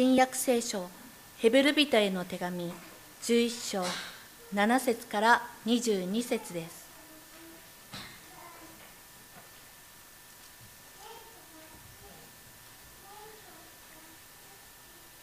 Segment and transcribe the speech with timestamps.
[0.00, 0.88] 新約聖書
[1.36, 2.72] ヘブル人への手紙
[3.20, 3.84] 11章
[4.54, 6.88] 7節から22節です。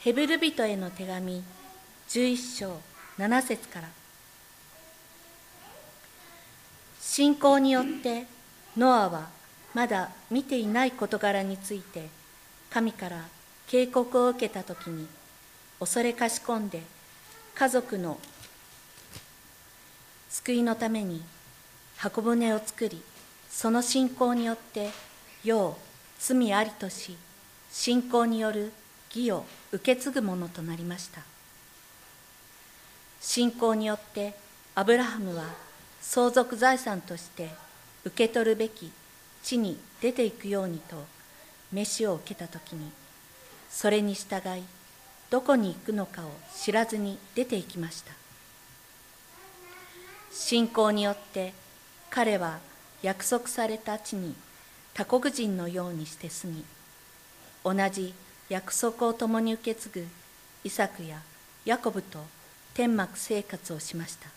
[0.01, 1.41] ヘブル人への手紙
[2.09, 2.79] 11章
[3.17, 3.89] 7節から。
[7.01, 8.27] 信仰によって
[8.77, 9.29] ノアは
[9.73, 12.09] まだ見ていない事柄について
[12.69, 13.36] 神から
[13.67, 15.07] 警告を受けた時に
[15.79, 16.81] 恐れかしこんで
[17.53, 18.17] 家族の
[20.29, 21.21] 救いのために
[21.97, 23.01] 箱舟を作り
[23.49, 24.89] その信仰によって
[25.43, 25.77] 世を
[26.19, 27.17] 罪ありとし
[27.71, 28.71] 信仰による
[29.13, 31.21] 義を受け継ぐものとなりました。
[33.19, 34.33] 信仰によって
[34.75, 35.43] アブラハムは
[36.01, 37.49] 相続財産として
[38.05, 38.91] 受け取るべき
[39.43, 41.03] 地に出ていくようにと
[41.73, 42.91] 召しを受けた時に
[43.79, 44.63] それに従い
[45.29, 48.11] どこに行くのかを知らずに出て行きました。
[50.31, 51.53] 信仰によって
[52.09, 52.57] 彼は
[53.03, 54.33] 約束された地に
[54.95, 56.65] 他国人のようにして住み
[57.63, 58.15] 同じ
[58.49, 60.07] 約束を共に受け継ぐ
[60.63, 61.21] イサクや
[61.63, 62.25] ヤコブと
[62.73, 64.27] 天幕生活をしました。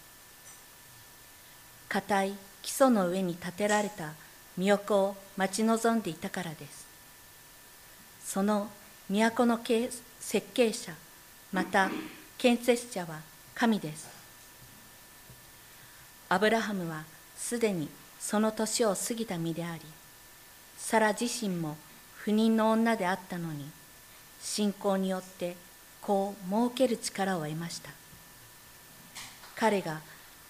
[1.89, 4.13] 固い基礎の上に建てられた
[4.59, 6.87] 都を待ち望んでいたからです。
[8.23, 8.69] その
[9.11, 9.59] 都の
[10.21, 10.93] 設計者
[11.53, 11.91] また
[12.39, 13.21] 建設者は
[13.57, 14.09] 神です。
[16.29, 17.03] アブラハムは
[17.37, 17.89] すでに
[18.21, 19.81] その年を過ぎた身であり
[20.79, 21.77] サラ自身も
[22.15, 23.69] 不妊の女であったのに
[24.41, 25.57] 信仰によって
[26.01, 27.91] 子を設ける力を得ました。
[29.57, 30.01] 彼が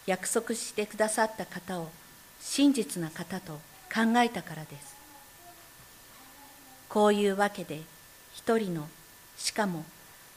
[0.05, 1.88] 約束してくださった方を
[2.41, 3.55] 真実な方と
[3.92, 4.94] 考えたからです。
[6.91, 7.81] こういうわけで
[8.34, 8.89] 一人の
[9.36, 9.84] しかも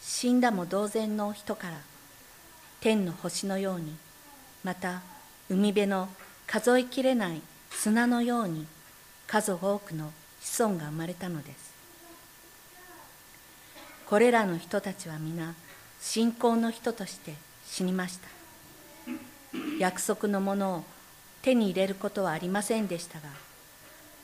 [0.02, 1.78] 死んだも同然の人から
[2.80, 3.96] 天の星のように
[4.64, 5.02] また
[5.50, 6.10] 海辺の
[6.48, 7.42] 数えきれない
[7.72, 8.66] 砂のように
[9.28, 11.74] 数多くの子孫が生まれたのです。
[14.06, 15.56] これらの人たちは皆
[16.00, 17.34] 信仰の人として
[17.66, 18.28] 死にました。
[19.80, 20.84] 約束のものを
[21.42, 23.28] 手に入れることはありませんでしたが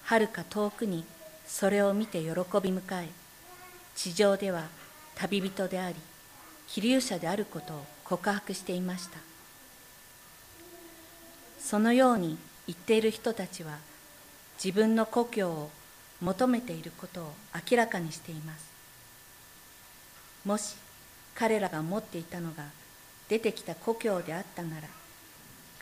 [0.03, 1.03] はるか遠くに
[1.45, 3.07] それを見て喜び迎え
[4.01, 4.63] 地上では
[5.15, 5.95] 旅人であり
[6.69, 9.19] 気流者であることを告白していました。
[11.59, 13.77] そのように言っている人たちは
[14.63, 15.69] 自分の故郷を
[16.21, 17.33] 求めていることを
[17.69, 18.71] 明らかにしています。
[20.45, 20.77] もし
[21.35, 22.63] 彼らが持っていたのが
[23.27, 24.87] 出てきた故郷であったなら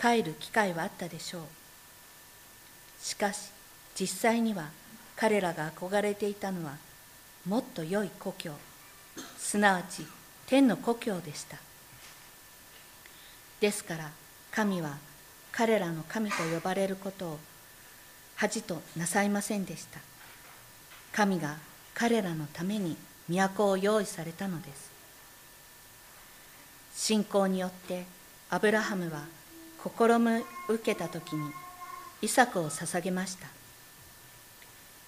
[0.02, 1.44] 帰る機会はあったでしょう。
[3.00, 3.52] しかし
[3.94, 4.72] 実際には
[5.16, 6.87] 彼らが憧れていたのは
[7.48, 8.52] もっと良い故郷。
[9.38, 10.06] すなわち
[10.48, 11.58] 天の故郷でした。
[13.62, 14.12] ですから
[14.52, 14.98] 神は
[15.54, 17.40] 彼らの神と呼ばれることを
[18.36, 20.02] 恥となさいませんでした。
[21.14, 21.56] 神が
[21.94, 22.98] 彼らのために
[23.30, 24.92] 都を用意されたのです。
[26.96, 28.04] 信仰によって
[28.50, 29.22] アブラハムは
[29.82, 31.50] 試み受けた時に
[32.22, 33.48] イサクを捧げました。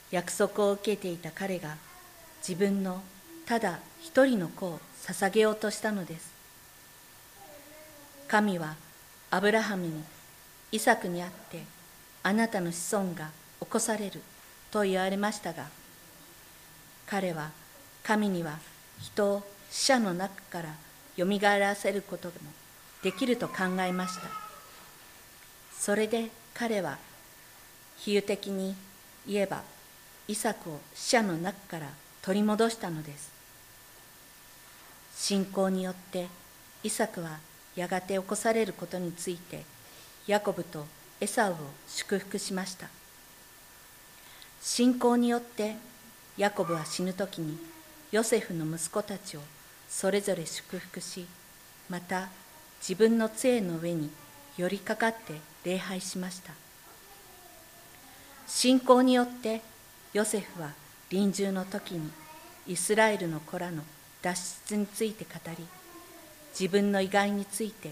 [0.10, 1.76] 約束を受けていた彼が
[2.40, 3.02] 自分の
[3.46, 6.32] ただ一人の子を捧げようとしたのです。
[8.28, 8.76] 神は
[9.32, 10.04] アブラハムに
[10.72, 11.64] イサクにあって
[12.22, 13.30] あなたの子孫が
[13.60, 14.22] 起こされる
[14.70, 15.66] と言われましたが
[17.08, 17.50] 彼は
[18.04, 18.60] 神には
[19.00, 20.76] 人を死者の中から
[21.16, 22.34] よみがえらせることも
[23.02, 24.22] できると考えました。
[25.80, 26.98] それで彼は
[27.98, 28.76] 比喩的に
[29.28, 29.64] 言えば
[30.28, 31.88] イサクを死者の中から
[32.22, 33.32] 取り戻したのです。
[35.16, 36.28] 信仰によって
[36.84, 37.40] イサクは
[37.76, 39.64] やがて起こされることについて
[40.28, 40.86] ヤコブと
[41.20, 41.56] エサウを
[41.88, 42.88] 祝福しました。
[44.62, 45.76] 信仰によって
[46.38, 47.58] ヤコブは死ぬ時に
[48.12, 49.42] ヨセフの息子たちを
[49.90, 51.26] それぞれ祝福し
[51.90, 52.30] また
[52.82, 54.10] 自分の杖の上に
[54.58, 55.34] 寄りかかって
[55.64, 56.54] 礼拝しました。
[58.48, 59.62] 信仰によって
[60.14, 60.72] ヨセフは
[61.10, 62.10] 臨終の時に
[62.68, 63.84] イスラエルの子らの
[64.22, 64.36] 脱
[64.70, 65.66] 出について語り
[66.58, 67.90] 自分の意外について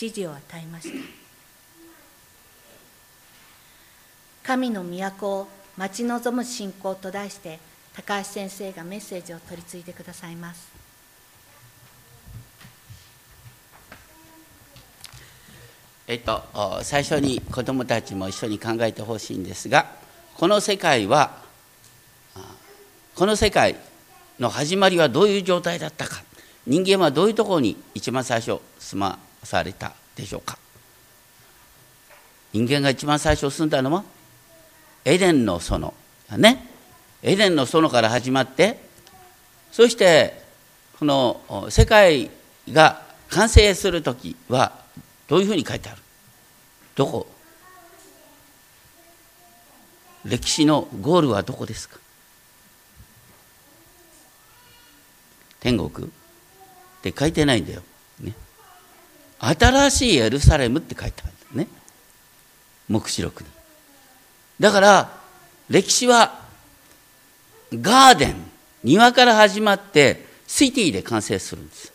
[0.00, 0.98] 指示を与えました。
[4.42, 7.58] 神の都を待ち望む信仰と題して
[7.94, 10.68] 高橋先生がメッセージを取り次いでくださいます。
[16.06, 16.42] えっと
[16.82, 19.86] 最初に子どもたちも一緒に考えてほしいんですが
[20.36, 21.38] この世界は
[23.20, 23.76] この世界
[24.38, 26.22] の始まりはどういう状態だったか。
[26.66, 30.56] 人間はどういうところに一番最初住まされたでしょうか。
[32.54, 34.04] 人間が一番最初住んだのは
[35.04, 35.92] エデンの園
[36.38, 36.66] ね。
[37.22, 38.80] エデンの園から始まって
[39.70, 40.42] そして
[40.98, 42.30] この世界
[42.72, 44.72] が完成する時は
[45.28, 46.00] どういうふうに書いてある？
[46.94, 47.26] どこ？
[50.24, 52.00] 歴史のゴールはどこですか？
[55.60, 56.10] 天国っ
[57.02, 57.82] て書いてないんだよ。
[58.20, 58.34] ね、
[59.38, 61.80] 新しいエルサレムって書いてあるんだよね。
[62.88, 63.48] 黙示録に。
[64.58, 65.20] だから、
[65.68, 66.40] 歴史は
[67.72, 68.50] ガーデン、
[68.82, 71.92] 庭から始まってシティで完成するんです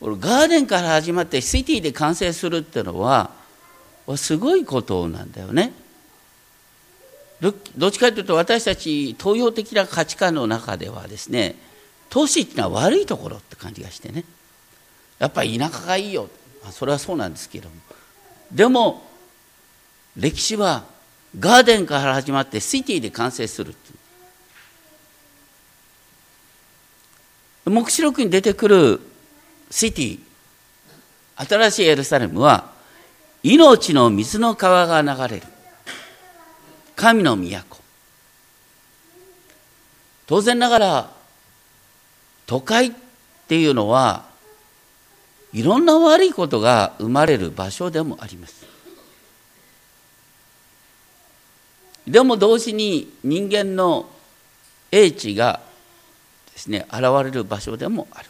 [0.00, 0.16] 俺。
[0.16, 3.30] ガーデンから始まってシティで完成するっていうのは
[4.16, 5.72] すごいことなんだよね。
[7.40, 11.56] どっちかというと私たち東洋的な価値観の中ではですね
[12.10, 14.24] 都市っていうのは悪いところって感じがしてね。
[15.18, 16.28] やっぱり田舎がいいよ。
[16.72, 17.74] それはそうなんですけども。
[18.50, 19.06] でも
[20.16, 20.84] 歴史は
[21.38, 23.74] ガーデンから始まってシティで完成する
[27.64, 29.00] 黙示録に出てくる
[29.70, 30.18] シティ
[31.36, 32.72] 新しいエルサレムは
[33.42, 35.46] 命の水の川が流れる。
[37.00, 37.64] 神の都。
[40.26, 41.10] 当然ながら
[42.44, 42.92] 都会っ
[43.48, 44.26] ていうのは
[45.54, 48.66] いろんな悪いことが生まれる場所でもあります。
[52.06, 54.06] でも同時に人間の
[54.92, 55.60] 英知が
[56.52, 58.28] ですね現れる場所でもある。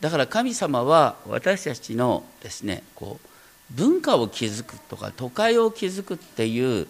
[0.00, 3.28] だから神様は私たちのですねこう
[3.70, 6.88] 文化を築くとか都会を築くっていう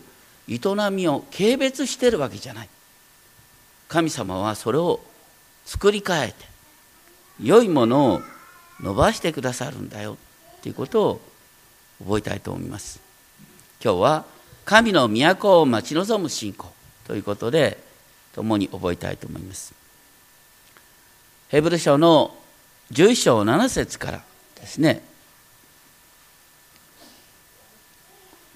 [0.49, 0.59] 営
[0.91, 2.69] みを軽蔑してるわけじゃない。
[3.89, 5.01] 神様はそれを
[5.65, 6.35] 作り変えて
[7.41, 8.21] 良いものを
[8.81, 10.17] 伸ばしてくださるんだよ
[10.59, 11.21] っていうことを
[12.03, 13.01] 覚えたいと思います。
[13.83, 14.25] 今日は
[14.65, 16.73] 神の都を待ち望む信仰
[17.07, 17.79] ということで
[18.35, 19.75] 共に覚えたいと思います。
[21.49, 22.35] ヘブル書の
[22.93, 24.23] 11章7節から
[24.57, 25.03] ですね。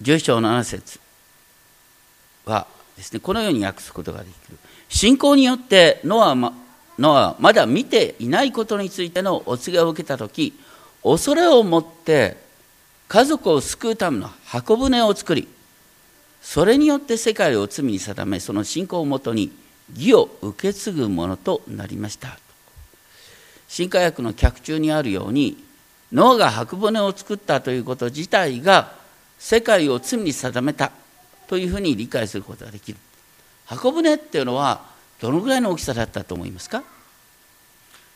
[0.02, 1.00] 11章7節。
[2.50, 2.66] は
[2.96, 4.58] ですねこのように訳すことができる。
[4.88, 6.52] 信仰によってノアは
[6.98, 10.58] ノアまだ見ていないことについてのお告げを受けた時
[11.02, 12.36] 恐れを持って
[13.06, 15.46] 家族を救うための箱舟を作り
[16.42, 19.52] それによって世界を罪に定めその信仰をもとに
[19.94, 22.38] 義を受け継ぐものとなりました。
[23.68, 25.62] 新化薬の脚中にあるように
[26.10, 28.92] ノアが箱舟を作ったということ自体が
[29.38, 30.90] 世界を罪に定めた
[31.48, 32.98] というふうに理解することができる。
[33.66, 34.82] 箱舟っていうのは
[35.20, 36.84] どのぐらいの大きさだったと思いますか？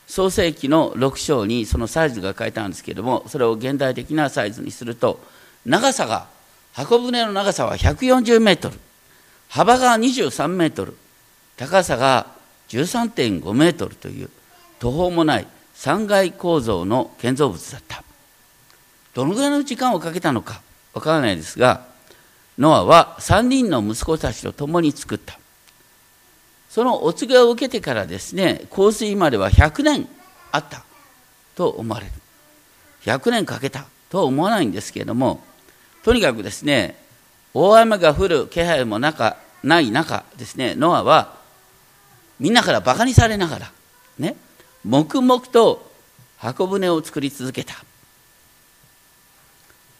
[0.06, 5.20] 創世紀の6章にそのサイズが書いてあるんですけれどもそれを現代的なサイズにすると
[5.64, 6.26] 長さが
[6.72, 8.78] 箱舟の長さは140メートル
[9.48, 10.96] 幅が23メートル
[11.56, 12.26] 高さが
[12.68, 14.30] 13.5メートルという
[14.78, 15.46] 途方もない
[15.76, 18.02] 3階構造の建造物だった。
[19.14, 20.62] どのぐらいの時間をかけたのか
[20.94, 21.86] わからないですが
[22.58, 25.38] ノアは3人の息子たちと共に作った。
[26.68, 30.08] そのお告げを受けてからですね洪水までは100年
[30.50, 30.84] あった
[31.54, 32.12] と思われる。
[33.04, 35.42] 100年かけたとは思わないんですけれども
[36.02, 36.96] とにかくですね
[37.54, 41.36] 大雨が降る気配も中ない中ですねノアは
[42.38, 43.72] みんなからバカにされながら
[44.18, 44.36] ね
[44.84, 45.90] 黙々と
[46.38, 47.74] 箱舟を作り続けた。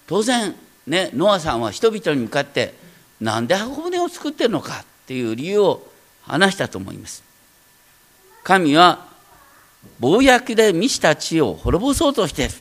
[0.07, 0.55] 当然
[0.87, 2.75] ね、ノアさんは人々に向かって
[3.21, 5.87] なんで箱舟を作ってるのかっていう理由を
[6.23, 7.23] 話したと思います。
[8.43, 9.07] 神は
[10.01, 12.55] 暴虐で満ちた地を滅ぼそうとしている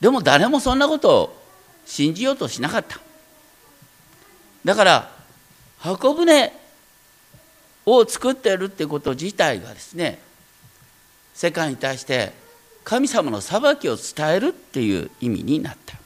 [0.00, 1.42] でも誰もそんなことを
[1.84, 3.00] 信じようとしなかった。
[4.64, 5.10] だから
[5.78, 6.52] 箱舟
[7.86, 10.18] を作っているってこと自体がですね
[11.34, 12.32] 世界に対して
[12.90, 15.96] 神様の裁きを伝えるっていう意味になった。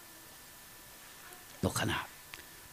[1.63, 2.07] のかな、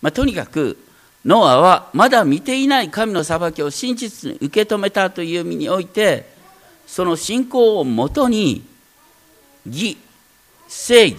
[0.02, 0.78] まあ、とにかく
[1.24, 6.30] ノアはまだ見ていない神の裁きを真実に受け止めたという意味において
[6.86, 8.68] その信仰をもとに
[9.66, 9.98] 義
[10.68, 11.18] 正義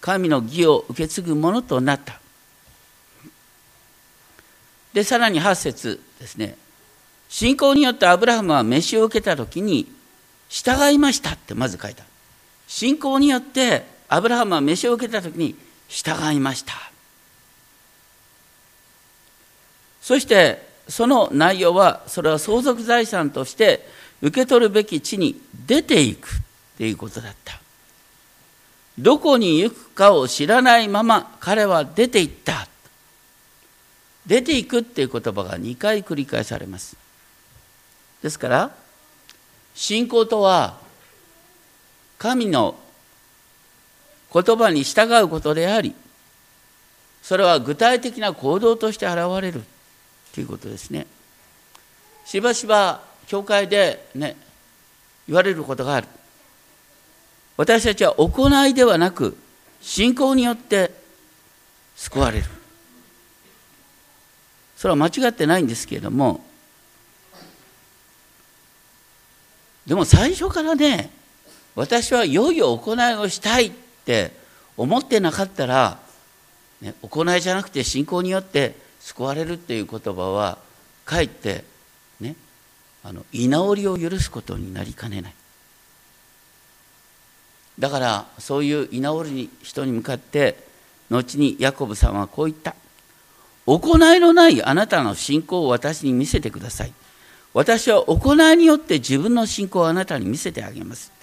[0.00, 2.20] 神の義を受け継ぐものとなった。
[4.92, 6.56] でさらに8節ですね。
[7.28, 9.90] 信仰によってアブラハムは飯を受けた時に
[10.48, 12.07] 従いましたってまず書いた。
[12.68, 15.56] 信仰によってアブラハムは飯を受けた時に
[15.88, 16.74] 従いました。
[20.00, 23.86] そしてその内容はそれは相続財産として
[24.22, 26.30] 受け取るべき地に出ていくっ
[26.78, 27.58] ていうことだった。
[28.98, 32.68] どこに行くかを知らないまま彼は出て行った。
[34.26, 36.96] 出ていくっていう言葉が2回繰り返されます。
[38.22, 38.70] ですから
[39.74, 40.87] 信仰とは
[42.18, 42.76] 神の
[44.32, 45.94] 言葉に従うことであり
[47.22, 49.62] それは具体的な行動として現れる
[50.34, 51.06] ということですね。
[52.24, 54.36] しばしば教会でね
[55.26, 56.08] 言われることがある。
[57.56, 59.36] 私たちは行いではなく
[59.80, 60.92] 信仰によって
[61.96, 62.44] 救われる。
[64.76, 66.40] それは間違ってないんですけれども
[69.86, 71.10] でも最初からね
[71.78, 73.70] 私は良い行いをしたいっ
[74.04, 74.32] て
[74.76, 76.00] 思ってなかったら、
[76.80, 80.58] ね、行いじゃなくて信仰によって救われるっていう言葉は
[81.04, 81.62] かえって
[82.20, 82.34] ね
[83.04, 85.34] あの居直りを許すことになりかねない。
[87.78, 90.58] だからそういう居直り人に向かって
[91.10, 92.74] 後にヤコブさんはこう言った。
[93.66, 96.92] 行いのないあなたの信仰を私に見せてください。
[97.54, 101.17] 私は行いによって自分の信仰をあなたに見せてあげます。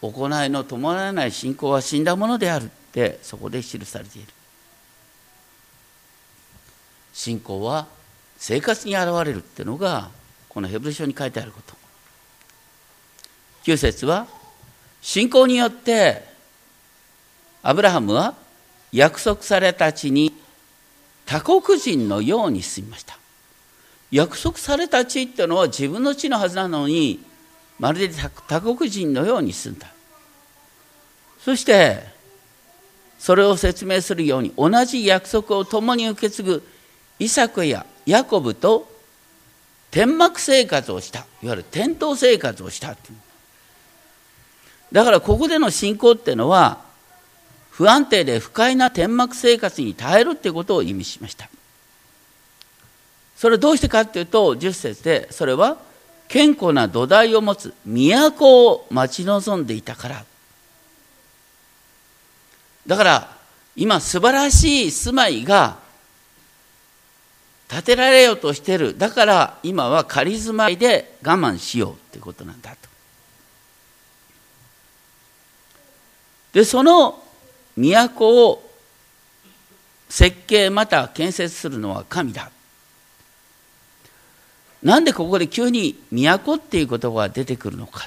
[0.00, 4.28] 行いの伴わない信仰は死んだものであるってそこで記されている。
[7.12, 7.86] 信仰は
[8.38, 10.08] 生活に現れるっていうのが
[10.48, 11.74] このヘブル書に書いてあること。
[13.64, 14.26] 9節は
[15.02, 16.24] 信仰によって
[17.62, 18.34] アブラハムは
[18.92, 20.34] 約束された地に
[21.26, 23.18] 他国人のように住みました。
[24.10, 27.22] 約束された地っていうのは自分の地のはずなのに
[27.80, 28.10] まるで
[28.46, 29.88] 他国人のように住んだ。
[31.42, 32.04] そして
[33.18, 36.62] それを説明するように同じ約束を共に受け継ぐ
[37.18, 38.90] イサクやヤコブと
[39.90, 41.20] 天幕生活をした。
[41.42, 42.94] いわゆる天頭生活をした。
[44.92, 46.82] だからここでの信仰っていうのは
[47.70, 51.48] 不安定で不快な天幕生活に耐えるっていうことを意味しました。
[53.36, 55.78] それはどうしてかっていうと10節でそれは
[56.30, 60.24] 健康な土台を持つ都を待ち望んでいたから。
[62.86, 63.36] だから
[63.74, 65.78] 今素晴らしい住まいが
[67.66, 68.96] 建てられようとしてる。
[68.96, 72.88] だから今は仮住まいで我慢しようっていうことなんだと。
[76.52, 77.20] でその
[77.76, 78.70] 都を
[80.08, 82.52] 設計また建設するのは神だ。
[84.82, 88.06] なんでここで急に都っていう言葉が出てくるのか。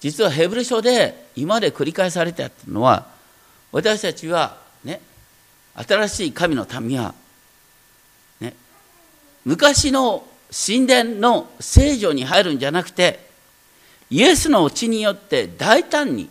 [0.00, 3.06] 実はヘブル書で今まで繰り返されてたのは
[3.72, 5.00] 私たちはね
[5.74, 7.14] 新しい神の民は
[8.40, 8.54] ね
[9.44, 13.26] 昔の神殿の聖女に入るんじゃなくて
[14.10, 16.28] イエスの血によって大胆に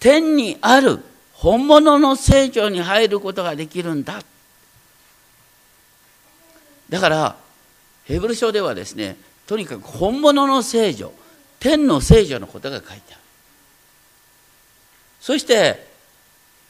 [0.00, 1.00] 天にある
[1.32, 4.22] 本物の聖女に入ることができるんだ。
[6.90, 7.36] だから
[8.04, 11.12] ヘブル書ではですねとにかく本物の聖女
[11.60, 13.20] 天の聖女のことが書いてある。
[15.20, 15.86] そして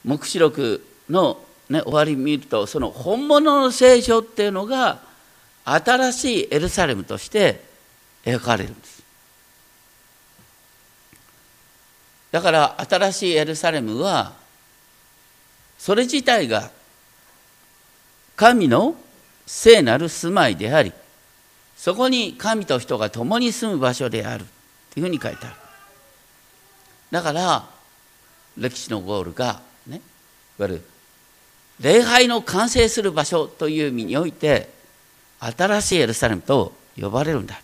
[0.05, 5.01] 黙示録の、ね、終わり見るとその本物の聖書っていうのが
[5.65, 7.65] 新しいエルサレムとして
[8.25, 9.03] 描かれるんです。
[12.31, 14.35] だから新しいエルサレムは
[15.79, 16.71] それ自体が
[18.37, 18.97] 神の
[19.47, 20.93] 聖なる住まいであり
[21.85, 24.47] そこに神と人が共に住む場所である。
[24.95, 25.57] というふうに書いてある。
[27.11, 27.69] だから
[28.57, 29.97] 歴史のゴールがね
[30.59, 30.83] いわゆる
[31.79, 34.71] 礼拝の完成する場所という意味において
[35.41, 37.61] 新しいエルサレムと呼ばれるんだ。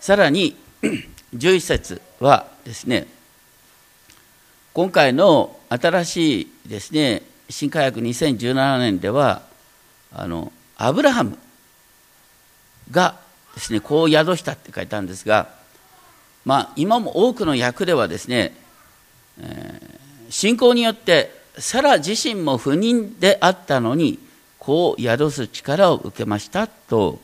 [0.00, 0.56] さらに
[1.36, 3.06] 11節はですね
[4.72, 9.42] 今回の新しいですね新科学2017年では
[10.10, 11.36] あのアブラハム
[12.90, 13.18] が
[13.54, 15.48] ですねこう宿したって書いてあるんですが
[16.44, 18.54] まあ今も多くの役ではですね
[20.28, 24.18] 信仰によってサラ自身も不妊であったのに
[24.58, 27.18] 子を宿す力を受けましたと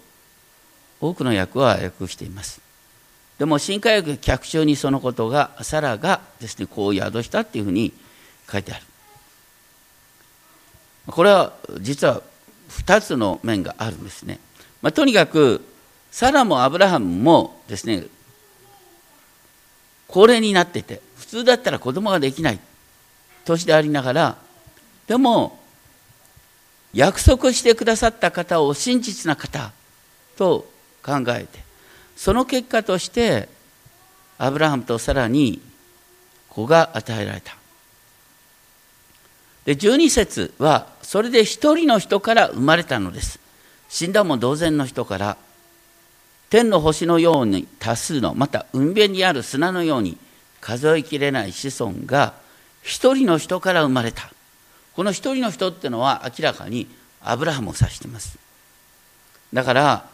[1.00, 2.61] 多くの訳は訳しています。
[3.38, 7.92] でも新科学脚中にそのことがサラがですね子を宿したっていうふうに
[8.50, 8.85] 書いてある。
[11.06, 12.23] これは実は
[12.70, 14.40] 2つの面があるんですね、
[14.87, 15.64] まあ、とにかく
[16.12, 18.05] サラもアブラハムもですね
[20.07, 22.61] 高齢になってて普通だったら子供ができない
[23.45, 24.37] 年でありながら
[25.09, 25.59] でも
[26.95, 29.73] 約束してくださった方を真実な方
[30.37, 30.71] と
[31.02, 31.59] 考えて
[32.14, 33.49] その結果として
[34.38, 35.61] アブラハムとさらに
[36.49, 37.57] 子が与えられた。
[39.64, 43.40] で12節はそれで一人の人から生まれたのです。
[43.96, 45.38] 死んだも同然の人から
[46.50, 50.18] 天の星のように多数のまた海辺にある砂のように
[50.60, 52.34] 数えきれない子孫が
[52.82, 54.30] 一人の人から生まれた。
[54.94, 56.88] この一人の人っていうのは明らかに
[57.22, 58.38] アブラハムを指しています。
[59.54, 60.10] だから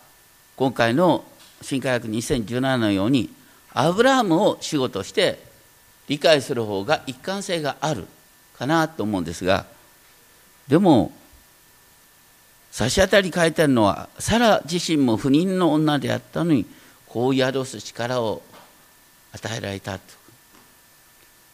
[0.54, 1.24] 今回の
[1.60, 3.30] 新科学2017のように
[3.74, 5.42] アブラハムを仕事して
[6.06, 8.06] 理解する方が一貫性がある
[8.56, 9.66] かなと思うんですが
[10.68, 11.10] でも
[12.72, 16.64] 差し当たり書いてあるのはサラ自身も不妊の女であったのに
[17.06, 18.42] こう宿す力を
[19.32, 20.00] 与えられたと。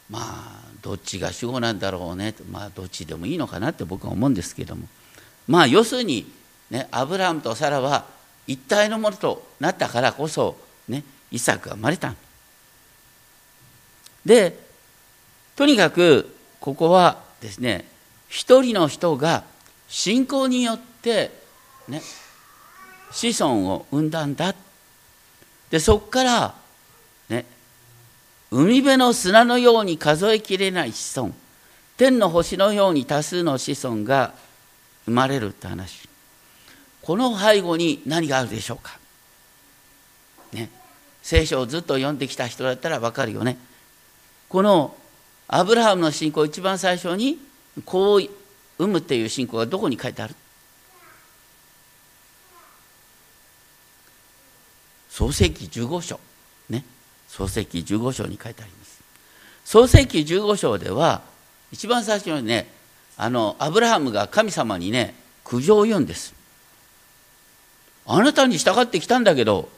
[0.09, 4.87] まあどっちが主語なんだろうねとまあどっちでもいいのかなって僕は思うんですけども。
[5.49, 6.31] まあ要するに、
[6.71, 8.07] ね、アブラハムとサラは
[8.47, 10.57] 一体のものとなったからこそ、
[10.87, 12.15] ね、イサクが生まれた
[14.25, 14.59] で
[15.57, 17.91] とにかくここはですね
[18.29, 19.43] 一人の人が
[19.89, 22.03] 信仰によってね
[23.11, 24.55] 子孫を生んだんだ。
[25.71, 26.55] でそこから
[27.29, 27.45] ね
[28.51, 31.35] 海辺の砂のように数えきれない子孫。
[31.97, 34.33] 天の星のように多数の子孫が
[35.05, 36.09] 生まれるって話。
[37.03, 38.99] この背後に何があるでしょうか。
[40.53, 40.71] ね
[41.23, 43.59] 聖書をずっと読んできた人だったら分かるよね。
[44.49, 44.95] この
[45.47, 47.39] アブラハムの信仰一番最初に
[47.85, 48.23] こう
[48.79, 50.35] 産むっていう信仰がどこに書いてある？
[55.19, 56.21] 創世記15章
[56.71, 56.85] ね。
[57.27, 59.03] 創世記15章に書いてあります。
[59.65, 61.23] 創世記15章では
[61.73, 62.71] 一番最初にね
[63.17, 66.35] あのアブラハムが神様にね苦情を言うんです。
[68.07, 69.69] あなたに従ってきたんだけど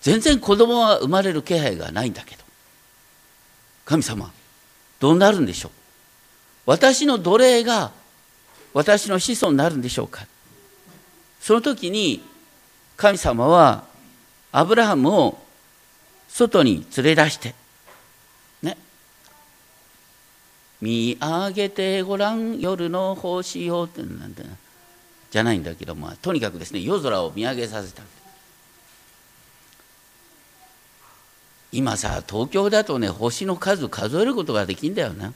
[0.00, 2.42] 全然子供が生まれる気配がないんだけど
[3.84, 4.32] 神様
[5.00, 5.70] どうなるんでしょう？
[6.64, 7.92] 私の奴隷が
[8.72, 10.26] 私の子孫になるんでしょうか？
[11.42, 12.22] その時に
[12.96, 13.84] 神様は
[14.52, 15.38] アブラハムを
[16.28, 17.54] 外に連れ出して
[18.62, 18.76] ね
[20.80, 24.42] 見上げてごらん夜の星をってなんて
[25.30, 28.02] じゃないんだけど、まあ、とにかくですね夜空を見上げさせた
[31.72, 35.34] 今さ東京だとね星の数数えることができんだよな。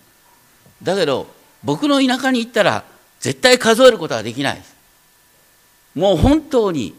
[0.83, 1.27] だけど
[1.62, 2.85] 僕の田舎に行ったら
[3.18, 4.62] 絶対数えることはできない。
[5.94, 6.94] もう本当に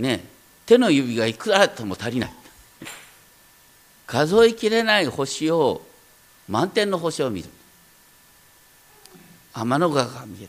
[0.00, 0.24] ね
[0.66, 2.32] 手の指がいくらあっても足りない。
[4.06, 5.82] 数えきれない星を
[6.48, 7.48] 満天の星を見る。
[9.52, 10.48] 天の川が見え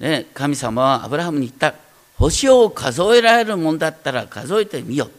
[0.00, 1.74] る、ね、神様はアブラハムに言った。
[2.16, 5.10] 星を数えられるもんだったら数えてみよう。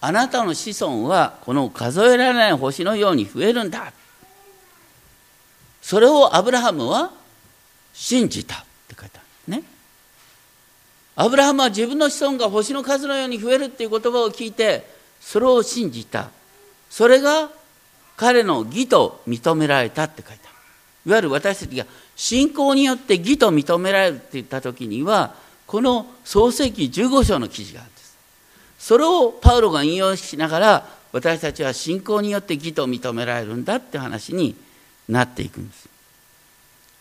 [0.00, 3.92] あなたの子孫はこの数えられない星のように増えるんだ。
[5.80, 7.10] それをアブラハムは
[7.92, 8.58] 信じたっ
[8.88, 9.23] て書いてある。
[11.16, 14.86] アブラハムは自分の子孫が星の数のように増えるっていう言葉を聞いて
[15.20, 16.30] それを信じた。
[16.90, 17.50] それが
[18.16, 20.54] 彼の義と認められたって書いてある。
[21.06, 25.34] いわゆる私たちが信仰によって義と認められるって言った時には
[25.66, 28.16] この創世記15章の記事があるんです。
[28.78, 34.56] それをパウロが引用しながら私たちは信仰によって義と認められるんだって話に
[35.08, 35.93] なっていくんです。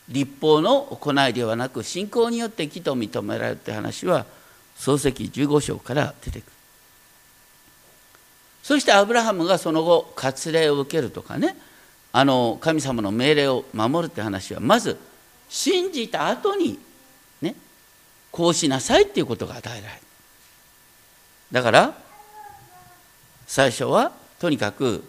[0.10, 4.26] 立法の行いではなく信仰によって義と認められるって話は
[4.78, 6.52] 漱石15章から出てくる。
[8.64, 11.56] そしてアブラハムがその後割礼を受けるとかね。
[12.16, 15.00] あの神様の命令を守るって話はまず
[15.50, 16.78] 信じた後に
[17.42, 17.56] ね
[18.32, 20.02] こうしなさいっていうことが与えられる。
[21.52, 21.98] だから
[23.48, 25.04] 最初はとにかく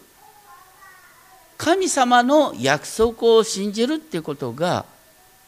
[1.56, 4.84] 神様の約束を信じるっていうことが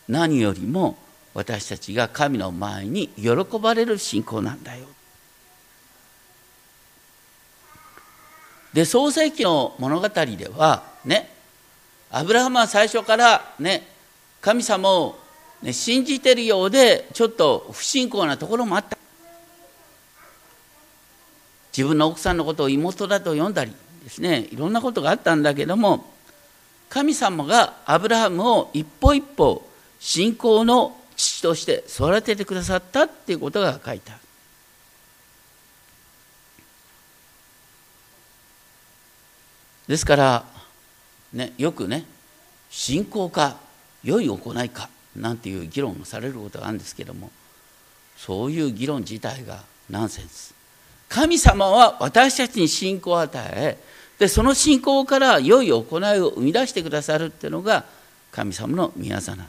[0.08, 0.96] 何よりも
[1.34, 4.86] 私たちが神の前に喜ばれる信仰なんだよ。
[8.72, 11.30] で創世記の物語ではね
[12.10, 13.86] アブラハムは最初からね
[14.42, 15.18] 神様を、
[15.62, 18.98] ね、信じてるようでちょっと不信仰なところもあった
[21.76, 23.72] 自分の奥さんのことを妹だと呼んだり
[24.06, 26.06] ですねいろんなことがあったんだけども
[26.88, 34.20] 神様がアブラハムを一歩一歩信仰の父として育ててくださったっていうことが書いてある。
[39.88, 40.44] ですから、
[41.32, 42.04] ね、よくね
[42.70, 43.56] 信仰か
[44.04, 47.30] 良い行いかなんていう議論をされることがあるんですけども
[48.16, 50.54] そういう議論自体がナンセンス
[51.08, 53.78] 神様は私たちに信仰を与え
[54.18, 57.84] でその信仰から良い行いを生み出してくださるっていうのが
[58.32, 59.46] 神様の御業なん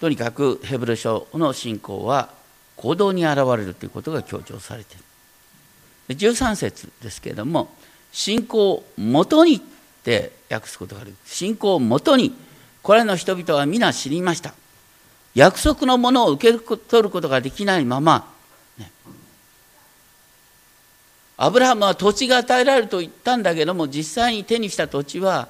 [0.00, 2.30] とにかくヘブル書の信仰は
[2.76, 5.04] 行動に現れるということが強調されている。
[6.16, 7.68] 13節ですけれども
[8.10, 9.60] 信仰をもとにっ
[10.02, 11.14] て訳すことがある。
[11.26, 12.34] 信仰をもとに
[12.82, 14.54] これの人々は皆知りました。
[15.34, 18.32] 約束のものを受け取ることができないまま、
[18.78, 18.90] ね、
[21.42, 25.48] アブラハムは土地が与えられると言ったんだけども実際に手にした土地は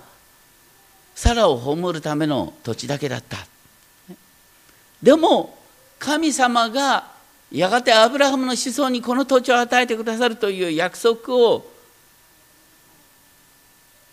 [1.17, 3.39] サラを葬るための土地だけだった。
[5.03, 5.59] でも
[5.99, 7.09] 神様が
[7.51, 11.67] やがてアブラハムの子孫にこの土地を与えてくださるという約束を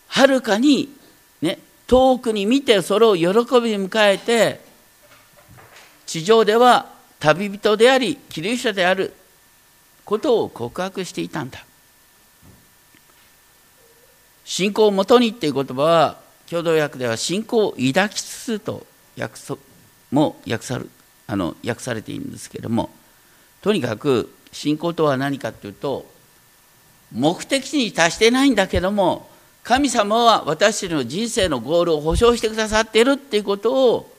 [0.08, 0.90] はるかに、
[1.44, 3.28] ね、遠くに見てそれを喜
[3.62, 4.62] びに迎えて
[6.08, 6.88] 地上では
[7.20, 9.14] 旅人でありキリストである
[10.08, 11.66] ことを告白していたんだ。
[14.46, 16.18] 信仰をもとにっていう言葉は
[16.50, 18.88] 共同訳では信仰を抱きつつと
[19.20, 19.36] 訳
[20.10, 20.90] も訳さる
[21.28, 22.90] あの訳されているんですけれども
[23.62, 26.10] とにかく信仰とは何かというと
[27.12, 29.30] 目的地に達してないんだけども
[29.64, 34.10] 神様は私たちの人生のゴールを保証してくださっているっていうことを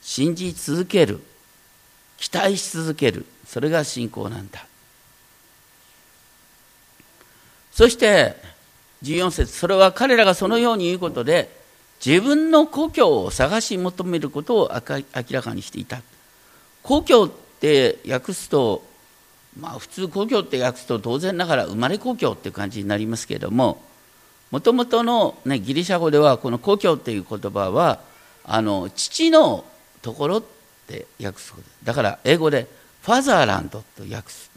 [0.00, 1.20] 信じ続ける
[2.16, 3.26] 期待し続ける。
[3.46, 4.66] それが信仰なんだ。
[7.72, 8.34] そして
[9.02, 11.54] 14節それは彼らがそのように言うことで
[12.04, 16.00] 自分の故郷を探し求めることを明らかにしていた。
[16.82, 17.30] 故郷っ
[17.60, 18.82] て訳すと
[19.58, 23.82] まあ普通故郷って訳すと当然ながら生まれ故郷っていう感じになりますけれども
[24.50, 28.00] もともとの、ね、ギリシャ語ではこの故郷っていう言葉は
[28.44, 29.64] あの父の
[30.02, 30.42] ところっ
[30.86, 31.68] て訳すこと。
[31.82, 32.68] だから英語で
[33.06, 34.50] ファザーランドと訳す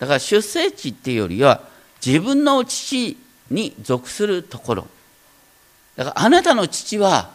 [0.00, 1.60] だから出生地っていうよりは
[2.04, 3.16] 自分の父
[3.52, 4.86] に属するところ
[5.94, 7.30] だからあなたの父は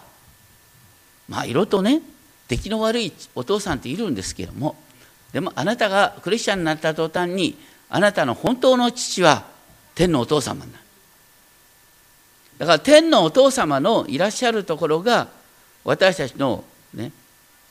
[1.29, 2.01] まあ色とね
[2.49, 4.75] 出来の悪いお父さんっているんですけども
[5.31, 7.57] でもあなたがクリスチャンになった途端に
[7.89, 9.45] あなたの本当の父は
[9.95, 10.83] 天のお父様になる
[12.57, 15.29] だから天のお父様のいらっしゃるところが
[15.85, 17.13] 私たちのね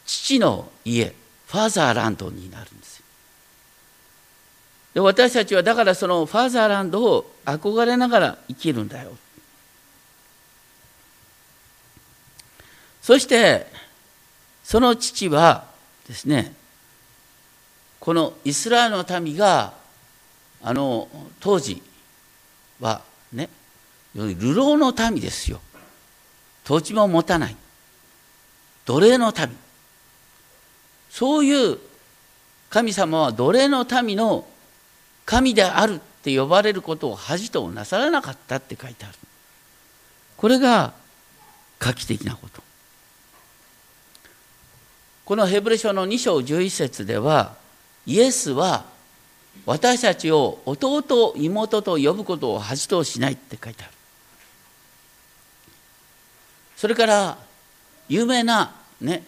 [0.06, 1.14] 父の家。
[1.48, 3.04] ファザーランドになるんですよ。
[4.94, 9.16] で私たちはだからそのファザーランドを憧れながら生きるんだよ。
[13.00, 13.66] そして
[14.62, 15.64] その父は
[16.06, 16.54] ですね
[17.98, 19.72] このイスラエルの民が
[20.62, 21.08] あの
[21.40, 21.82] 当時
[22.80, 23.00] は
[23.32, 23.48] ね
[24.14, 25.60] 流浪の民ですよ。
[26.64, 27.56] 土地も持たない。
[28.84, 29.67] 奴隷の民。
[31.18, 31.78] そういう
[32.70, 34.46] 神様は奴隷の民の
[35.26, 39.14] 神であるって呼ばれることを恥となさらなかったって書いてある。
[40.36, 40.92] これが
[41.80, 42.62] 画期的なこと。
[45.24, 47.56] このヘブル書の2章11節では
[48.06, 48.84] イエスは
[49.66, 53.92] 私たちを弟妹と呼ぶことを恥としないって書いてある。
[56.76, 57.38] それから
[58.08, 59.24] 有名なね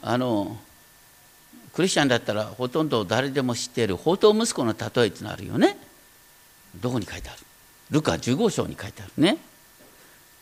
[0.00, 0.56] あの
[1.78, 5.76] クリスチャンだったらほとんど誰でも知っている宝刀息子の例えってのあるよね。
[6.80, 7.38] どこに書いてある？
[7.92, 9.38] ルカ15章に書いてあるね。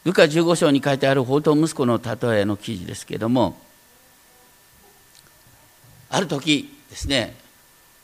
[0.04, 3.58] ルカ15章に書いてある宝刀息子の例えの記事ですけども
[6.08, 7.36] ある時ですね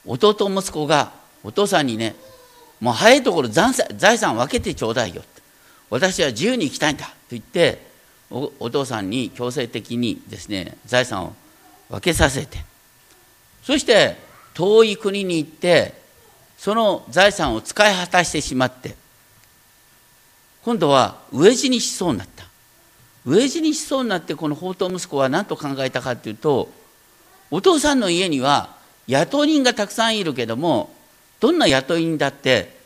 [0.04, 2.14] 弟息子がお父さんにね
[2.80, 3.72] もう早いところ財
[4.18, 5.22] 産分けてちょうだいよ
[5.88, 7.80] 私は自由に生きたいんだと言って
[8.28, 11.32] お父さんに強制的にですね財産を
[11.88, 12.70] 分けさせて
[13.62, 14.16] そして
[14.54, 16.00] 遠い国に行って
[16.58, 18.94] その財産を使い果たしてしまって
[20.64, 22.44] 今度は飢え死にしそうになった。
[23.26, 26.68] 飢え死にしそうになってこの宝刀息子は何と考えたかというと
[27.50, 28.74] お父さんの家には
[29.06, 30.94] 雇い人がたくさんいるけども
[31.38, 32.76] どんな雇い人だって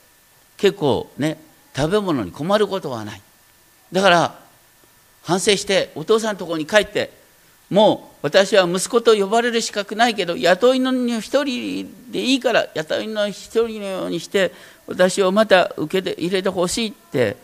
[0.57, 1.39] 結構ね
[1.75, 3.23] 食べ物に困ることはない。
[3.93, 4.39] だから
[5.23, 7.11] 反省してお父さんのところに帰って
[7.71, 14.53] もう私は息子と呼ばれる資格ないけど雇いの一人でいいから雇いの一人のようにして
[14.87, 17.37] 私をまた受けて入れてほしいって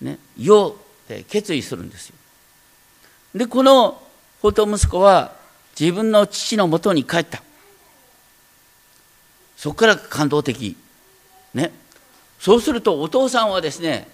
[0.00, 0.76] ね言おうっ
[1.08, 2.14] て決意するんですよ。
[3.34, 4.02] でこの
[4.42, 5.32] 法と息子は
[5.78, 7.42] 自分の父のもとに帰った。
[9.56, 10.76] そこから感動的。
[11.54, 11.72] ね。
[12.38, 14.08] そうするとお父さんはですね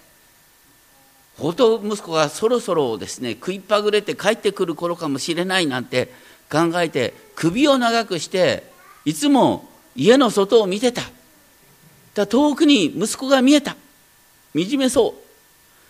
[1.37, 6.11] 宝刀息子がそろそろですね食いっぱぐれて帰ってくる頃かもしれないなんて
[6.51, 8.63] 考えて首を長くして
[9.05, 11.01] いつも家の外を見てた。
[12.13, 13.75] だ遠くに息子が見えた。
[14.55, 15.15] 惨めそ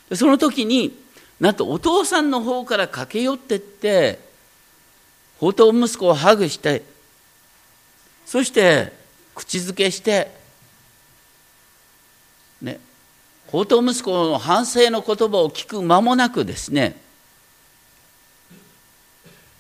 [0.10, 0.16] う。
[0.16, 0.98] その時に
[1.40, 4.20] なんとお父さんの方から駆け寄ってって
[5.40, 6.84] 宝刀息子をハグして
[8.26, 8.92] そして
[9.36, 10.32] 口づけして
[12.62, 12.80] ね
[13.48, 16.96] 宝刀息子の反省の言葉を聞く間もなくですね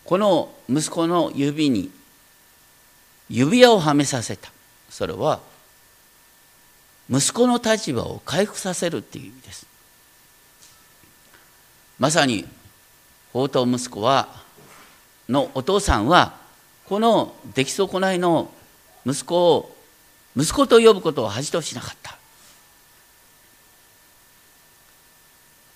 [0.08, 1.92] この息子の指に
[3.30, 4.52] 指輪をはめさせた。
[4.90, 5.42] それは
[7.10, 9.68] 息子の立場を回復させるっていう意味です。
[12.00, 12.48] まさに
[13.34, 14.30] 宝刀息子は
[15.28, 16.38] のお父さんは
[16.86, 18.50] この出来損ないの
[19.06, 19.76] 息子を
[20.38, 22.17] 息子と呼ぶことを恥としなかった。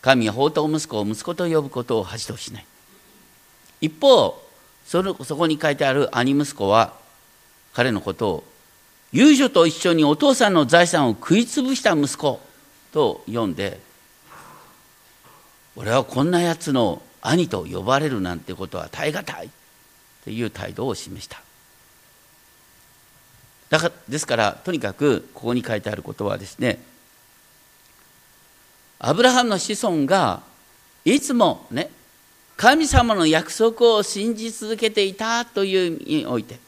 [0.02, 2.66] 神は宝刀息子を息子と呼ぶことを恥としない。
[3.82, 4.42] 一方
[4.86, 6.94] そのそこに書いてある兄息子は
[7.74, 8.44] 彼のことを
[9.12, 12.40] 遊女と一緒にお父さんの財産を食い潰した息子
[12.92, 13.80] と呼んで
[15.76, 19.50] 俺はこんなやつの兄と呼ばれるなんてことは耐え難い
[20.24, 21.42] という態度を示した。
[23.70, 26.84] だからですからとにかくここに書いてあることはですね
[29.04, 30.42] アブラハムの子孫が
[31.04, 31.90] いつもね
[32.56, 36.60] 神様の約束を信じ続けていたという意味において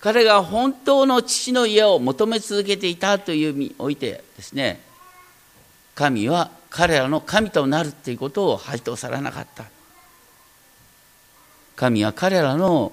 [0.00, 4.80] 彼が本当の父の家を求め続けていたという意味においてですね
[5.94, 9.64] 神は彼らの神となるということを恥とさらなかった。
[11.76, 12.92] 神は彼らの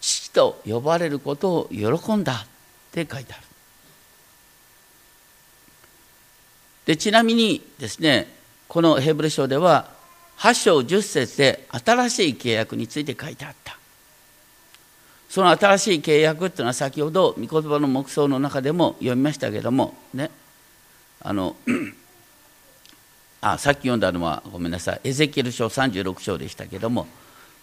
[0.00, 2.46] 父と呼ばれることを喜んだっ
[2.92, 3.42] て書いてある。
[6.90, 8.26] でちなみにですね
[8.66, 9.90] このヘブル書では
[10.38, 13.78] 8章10節で新しい契約について書いてあった。
[15.28, 20.32] その新しい契約っていうのは先ほど御言葉の黙想の中でも読みましたけどもね
[21.20, 21.54] あの
[23.40, 27.08] あさっき読んだのはごめんなさいエゼキエル書36章でしたけどもこ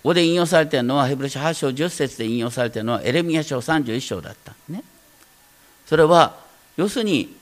[0.03, 4.55] こで引用されているのはヘブル書8章10節で引用されているのはエレミア書31章だった。
[4.69, 4.85] ね。
[5.85, 6.37] それは
[6.77, 7.35] 要するに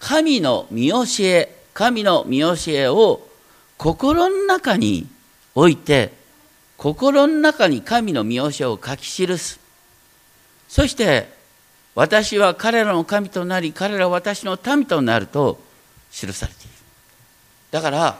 [0.00, 3.26] 神の見教え神の見教えを
[3.76, 5.06] 心の中に
[5.54, 6.12] 置いて
[6.76, 9.60] 心の中に神の見教えを書き記す。
[10.68, 11.32] そして
[11.94, 15.60] 私は彼らの神となり彼らは私の民となると
[16.10, 16.70] 記されている。
[17.70, 18.18] だからいわ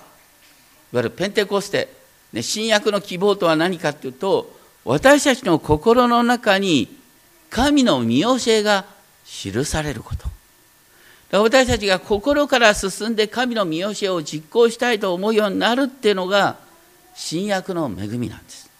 [0.93, 1.89] ゆるペンテコステ、
[2.33, 6.89] ね、新約の希望とは何かっていうと私たちの心の中に
[7.51, 8.85] 神の見教えが
[9.25, 10.34] 記されること。
[11.41, 16.59] 私たちが心から進んで神の見教えを実行したいと思うようになるっていうのが
[17.15, 18.71] 新約の恵みなんです。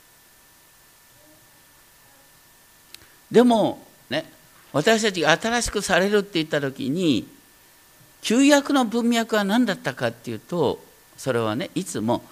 [3.31, 4.31] でもね
[4.73, 7.27] 私たちが新しくされるって言った時に
[8.23, 10.79] 旧約の文脈は何だったかっていうと
[11.17, 12.23] それはねいつも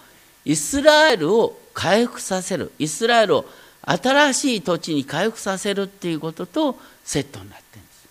[0.45, 3.45] イスラエルを回復させるイスラエルを
[3.83, 8.09] 新しい土地に回復させるっていうこととセットになってるんです。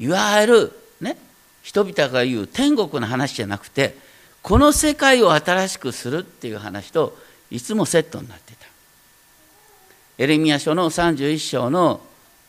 [0.00, 1.16] いわゆるね。
[1.62, 3.96] 人々が言う天国の話じゃなくて
[4.42, 7.16] この世界を新しくするっていう話と
[7.50, 8.66] いつもセットになってた。
[10.18, 12.00] エレミア書の31章の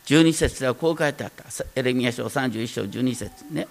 [0.05, 1.45] 12節ではこう書いてあった。
[1.75, 3.45] エレミア書31章12節。
[3.51, 3.67] ね。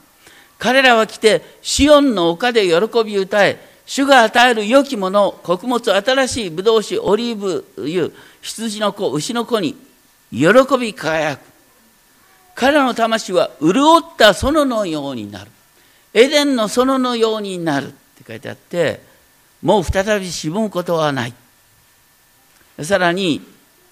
[0.58, 9.76] 彼らは来てシオンの丘で喜び歌え主が与える良きもの穀物新しいブドウ酒オリーブ油羊の子牛の子に
[10.30, 11.49] 喜び輝く。
[12.60, 15.50] 彼らの魂は潤った園のようになる。
[16.12, 19.00] エデンの園のようになるって書いてあって
[19.62, 21.32] もう再びしぼむことはない。
[22.82, 23.40] さらに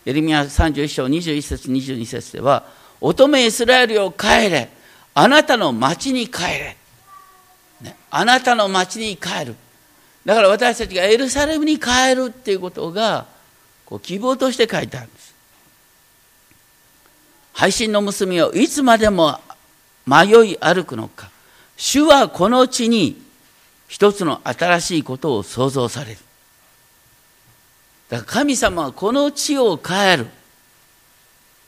[0.05, 2.67] エレミア31章21節22節では
[3.01, 4.69] 乙女イスラエルを帰れ。
[5.15, 6.77] あなたの町に帰れ、
[7.81, 9.57] ね、あなたの町に帰る。
[10.27, 13.25] だから私たちがエルサレムに帰るっていうことが
[13.87, 15.09] こう希望として書いてある。
[17.59, 19.41] 配信の娘をいつまでも
[20.07, 21.29] 迷い歩くのか。
[21.77, 23.21] 主はこの地に
[23.89, 26.19] 一つの新しいことを創造される。
[28.11, 30.27] だから神様はこの地を変える。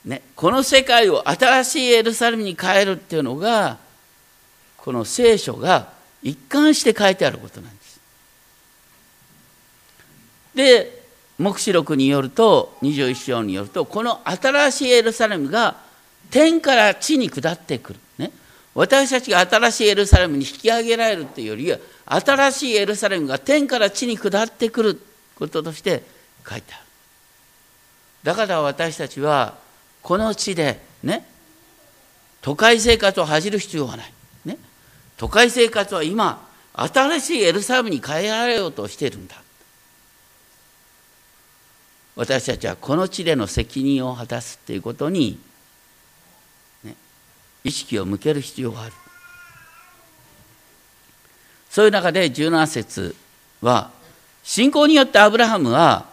[0.05, 3.79] ね、この世界を新しいエルサレムに変えるっていうのが
[4.76, 8.00] この聖書が一貫して書いてあることなんです。
[10.55, 11.00] で
[11.40, 15.76] 黙示録によると21章によるとこの新しいエルサレムが
[16.31, 18.31] 天から地に下ってくる、ね、
[18.74, 25.00] 私たちが新しいエルサレムに引き上げられるというよりは新しいエルサレムが天から地に下ってくる
[25.35, 26.03] こととして
[26.46, 26.85] 書いてある。
[28.22, 29.57] だから私たちは
[30.03, 31.26] この地でね。
[32.42, 34.12] 都会生活を恥じる必要はない、
[34.44, 34.59] ね、
[35.16, 39.39] 都会生活は今新しいエルサレムに変えられようとしているんだ。
[42.16, 45.38] 私たちはこの地での責任を果たすということに、
[46.85, 46.94] ね、
[47.64, 48.92] 意識を向ける必要がある。
[51.70, 53.14] そういう中で17節
[53.62, 53.90] は
[54.42, 56.07] 信仰によってアブラハムは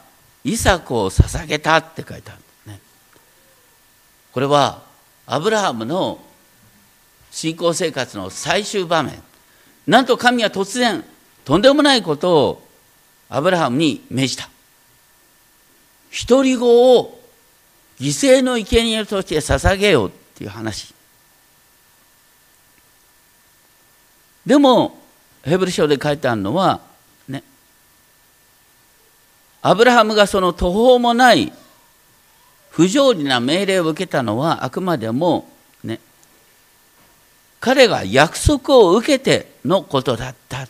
[0.43, 2.79] イサクを捧げたって書いてあるね。
[4.31, 4.83] これは
[5.25, 6.19] アブラハムの
[7.31, 9.21] 信仰生活の最終場面。
[9.88, 11.03] なんと神は突然
[11.43, 12.67] とんでもないことを
[13.29, 14.49] アブラハムに命じた。
[16.25, 17.19] 独り子を
[17.99, 20.93] 犠牲の生贄として捧げようっていう話。
[24.45, 24.97] でも
[25.43, 26.80] ヘブル書で書いてあるのは
[27.27, 27.43] ね
[29.62, 31.51] アブラハムがその途方もない
[32.69, 35.49] 不条理な命令を受けたのはあくまでも
[35.84, 35.99] ね
[37.60, 40.67] 彼が約束を受けてのことだった。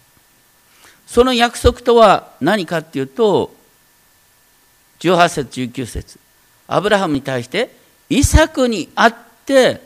[1.05, 3.55] その約束とは何かっていうと
[4.99, 6.19] 18節19節。
[6.67, 7.75] アブラハムに対して
[8.09, 9.81] イサクにあって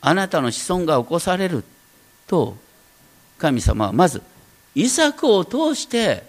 [0.00, 1.64] あなたの子孫が起こされる
[2.26, 2.56] と
[3.38, 4.22] 神様はまず
[4.74, 6.24] イサクを通して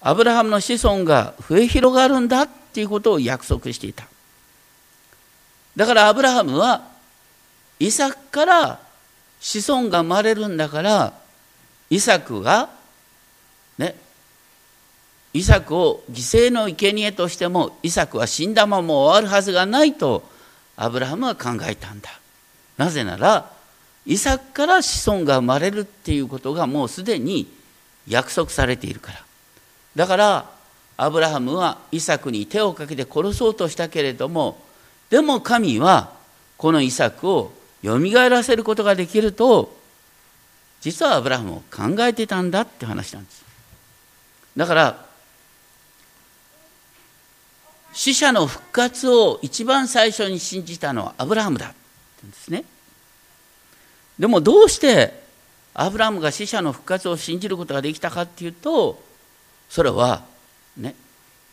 [0.00, 4.06] アブラハムの子孫が増え広がるんだっていうことを約束していた。
[5.74, 6.88] だからアブラハムは
[7.78, 8.80] イサクから
[9.40, 11.12] 子孫が生まれるんだから
[11.90, 12.70] イサクが
[15.36, 20.26] イサクを犠牲の生贄としてもイサクは死んだまま終わるはずがないと
[20.76, 22.08] アブラハムは考えたんだ。
[22.78, 23.50] なぜなら
[24.06, 27.52] イサクから子孫が生まれるっていうことがもうすでに
[28.08, 29.22] 約束されているから。
[29.94, 30.50] だから
[30.96, 34.58] アブラハムはイサクに手をかけて殺そうとしたけれども
[35.10, 36.12] でも神は
[36.56, 39.76] このイサクをよみがえらせることができると
[40.80, 43.44] 実はアブラハムを考えてたんだって話なんです。
[44.56, 45.05] だから
[47.96, 51.68] 死者の復活を一番最初に信じたのはアブラハムだ。
[51.68, 51.74] って
[52.22, 52.64] 言うんですね。
[54.18, 55.18] でもどうして
[55.72, 59.02] アブラハムが死者の復活を信じることができたかっていうと
[59.70, 60.24] それは
[60.76, 60.94] ね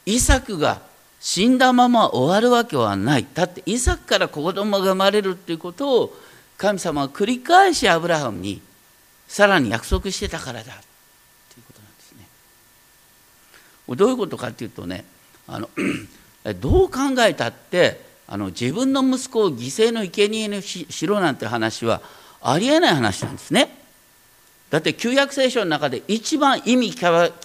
[0.05, 0.81] イサクが
[1.21, 3.25] 死んだまま終わるわけはない。
[3.33, 6.13] だってイサクから子供が生まれるっていうことを
[6.57, 8.61] 神様は繰り返しアブラハムに
[9.29, 10.65] さらに約束してたからだ。
[10.65, 12.27] ということなんですね。
[13.95, 15.05] どういうことかっていうとね
[15.47, 15.69] あの
[16.59, 22.01] どう考えたってあの自分の息子を犠牲の生贄にしろなんて話は
[22.41, 23.77] ありえない話なんですね。
[24.69, 26.95] だって旧約聖書の中で一番意味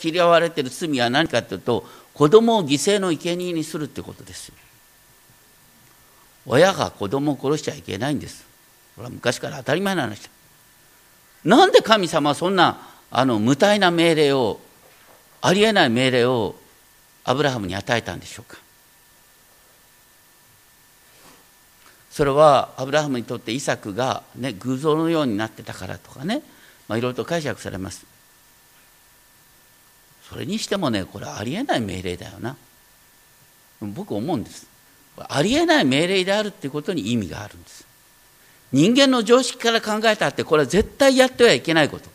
[0.03, 1.85] 嫌われてる罪は何かというと
[2.15, 4.53] 子供を犠牲の生贄にするってことです。
[6.47, 8.45] 親が子供を殺しちゃいけないんです。
[8.97, 10.29] これは昔から当たり前の話。
[11.45, 12.81] なんで神様はそんな
[13.11, 14.59] あの無体な命令を
[15.41, 16.57] ありえない命令を
[17.25, 18.59] アブラハムに与えたんでしょうか
[22.19, 26.43] それはアブラハムにとってイサクが、ね、偶像のようになってたからとかね、
[26.89, 28.05] まあ、いろいろと解釈されます。
[30.29, 32.57] それにしてもねこれありえない命令だよな。
[33.81, 34.67] 僕思うんです。
[35.17, 37.87] ありえない命令であるっていうことに意味があるんです。
[38.73, 42.11] 人間の常識から考えたってこれは絶対やってはいけないこと。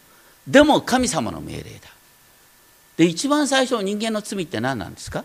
[0.46, 1.70] でも神様の命令だ。
[2.98, 5.24] で一番最初人間の罪って何なんですか？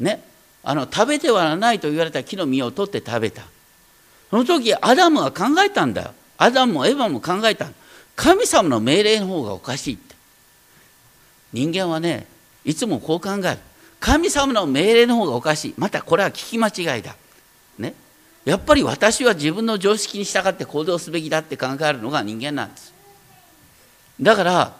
[0.00, 0.28] ね。
[0.62, 3.42] あの食べてはならないと言われた木の実を取って食べた。
[4.30, 6.14] その時アダムは考えたんだよ。
[6.38, 7.68] アダムもエヴァも考えた
[8.16, 10.14] 神様の命令の方がおかしいって。
[11.52, 12.26] 人間はね
[12.64, 13.58] いつもこう考える。
[13.98, 15.74] 神様の命令の方がおかしい。
[15.76, 17.16] またこれは聞き間違いだ。
[17.78, 17.94] ね。
[18.44, 22.94] やっぱり私は自分の常識に従って行動すべきだって考えるのが人間なんです。
[24.20, 24.76] だから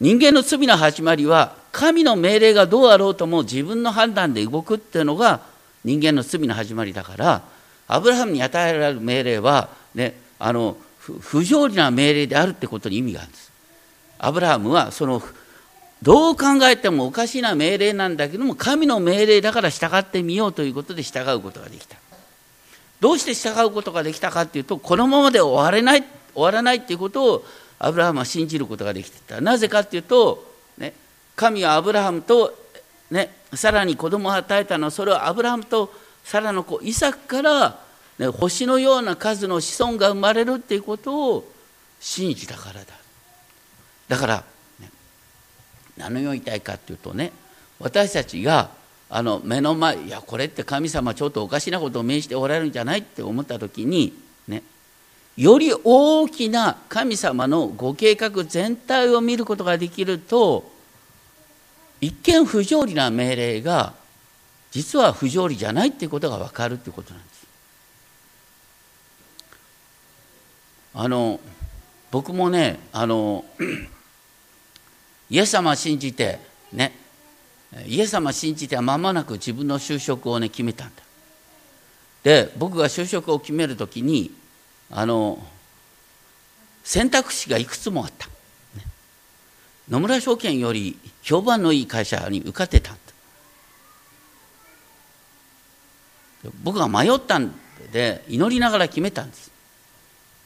[0.00, 5.40] 人間の罪の始まりは神の命令がどうあろうとも自分の判断で動くっていうのが
[5.84, 7.42] 人間の罪の始まりだから
[7.88, 13.52] アブラハムに与えられる命令は、ね、あの不条理な命令であるってことに意味があるんです。
[14.20, 15.20] アブラハムはその
[16.00, 21.96] どう考えてもおかしな命令なんだけども神の命令だから従ってみようということで従うことができた。
[23.00, 26.04] どうして従うことができたかっていうとこのままで終われない
[26.34, 27.44] 終わらないっていうことを
[27.80, 29.40] アブラハムは信じることができてた。
[29.40, 30.53] なぜかっていうと、
[31.36, 32.56] 神はアブラハムと、
[33.10, 37.84] ね、さらに子供を与えたのはそれはアブラハムとサラの子イサクから
[38.18, 41.52] ね、星のような数の子孫が生まれるっていうことを
[42.00, 42.86] 信じたからだ。
[44.08, 44.44] だから、
[44.78, 44.90] ね、
[45.96, 47.32] 何を言いたいかっていうとね
[47.80, 48.70] 私たちが
[49.08, 54.12] あの目の前いやこれって神様ちょっとおかしなことを命じておられるんじゃないって思った時に
[54.46, 54.62] ね
[55.36, 60.70] より大きな神様のご計画全体を見ることができると
[62.04, 63.94] 一見不条理な命令が
[64.70, 67.46] 実は不条理じゃないっていうことが分かるっていうことなんです。
[70.92, 71.40] あの
[72.10, 73.44] 僕もねあの
[75.30, 76.38] イエス様信じて
[76.72, 76.92] ね
[77.86, 81.02] イエス様信じては間もなく自分の就職をね決めたんだ
[82.22, 84.30] で僕が就職を決める時に
[84.90, 85.38] あの
[86.84, 88.28] 選択肢がいくつもあった、
[89.88, 92.94] 野村証券より評判のいい会社に受かってた。
[96.62, 97.54] 僕は迷ったん
[97.92, 99.50] で祈りながら決めたんです。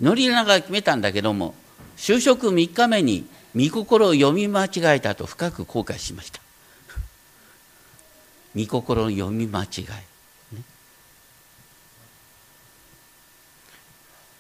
[0.01, 1.55] 祈りながら決めたんだけども
[1.97, 3.27] 就職3日目に
[3.57, 6.41] 御心を読み間違えたと深く後悔しました。
[8.55, 10.63] 御心の読み間違い、ね、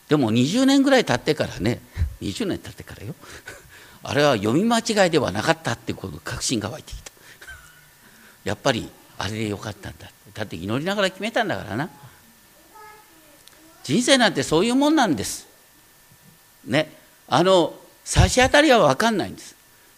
[0.08, 1.80] でも20年ぐらい経ってからね。
[2.20, 3.14] 20年経ってからよ。
[4.02, 7.12] あれは読み間違いではなかったっていうこと確信が湧いてきた。
[8.44, 8.88] やっぱり
[9.18, 10.10] あれでよかったんだ。
[10.34, 11.88] だって祈りながら決めたんだからな。
[13.82, 15.46] 人生なんてそういうもんなんです。
[16.64, 16.92] ね。
[17.26, 17.74] あの
[18.04, 19.54] 差し当たりは分かんないんです。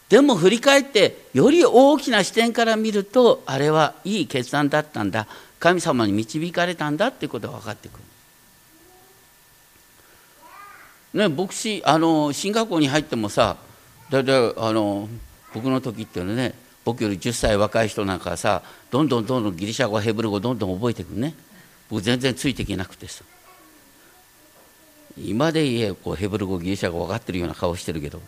[0.09, 5.27] でも振り返ってより大きな視点から見るとあれはいい決断だったんだ。
[5.61, 7.99] 神様に導かれたんだっていうことが分かってく
[11.13, 11.21] る。
[11.21, 13.57] ね牧師あの進学校に入ってもさ
[14.11, 15.09] だいたいあの
[15.55, 16.55] 僕の時っていうのはね
[16.85, 21.35] 僕より10歳若い人なんかさどんどんどんどんギリシャ語ヘブル語どんどん覚えていくね。
[21.89, 23.25] 僕全然ついていけなくてさ。
[25.19, 28.21] 今で言えこうヘブル語ギリシャ語分かってるような顔してるけど。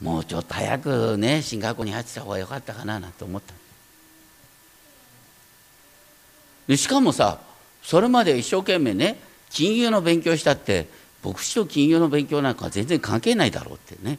[0.00, 3.54] もうちょっと早くね進学校に入ってた方が良かったかななんて思った。
[6.66, 7.38] でしかもさ
[7.82, 9.18] それまで一生懸命ね
[9.50, 10.88] 金融の勉強したって
[11.24, 14.18] 牧師と金融の勉強なんか全然関係ないだろうってね。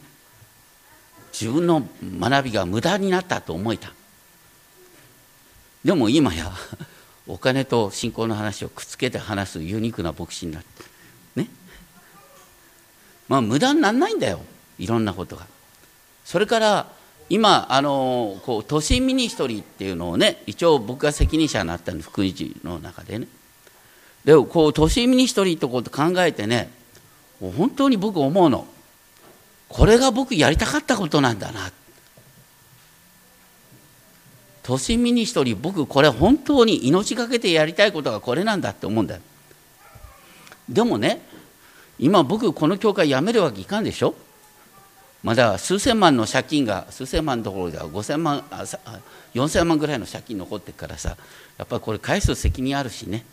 [1.38, 1.86] 自分の
[2.18, 3.92] 学びが無駄になったと思えた。
[5.84, 6.50] でも今や
[7.28, 10.84] お金と信仰の話をくっつけて話すユニークな牧師になって
[11.36, 11.48] ね。
[13.28, 14.40] まあ無駄にならないんだよ。
[14.78, 15.46] いろんなことが。
[16.24, 16.92] それから
[17.28, 23.28] 今あのこう都心ミニストリーっていうのをね一応僕が責任者になったんで福井市の中でね。
[24.24, 26.70] でこう都心ミニストリーとこう考えてね
[27.40, 28.66] 本当に僕思うの。
[29.68, 31.70] これが僕やりたかったことなんだな。
[34.62, 39.20] 都心ミニストリー僕これ本当に命がけてやりたいことがこれなんだって思うんだよ。
[40.68, 41.22] でもね
[41.98, 44.14] 今僕この教会辞めるわけいかんでしょ。
[45.22, 48.64] まだ数千万の借金が数千万どころでは5000万あ
[49.34, 51.16] 4000万ぐらいの借金残ってるからさ
[51.58, 53.24] やっぱりこれ返す責任あるしね。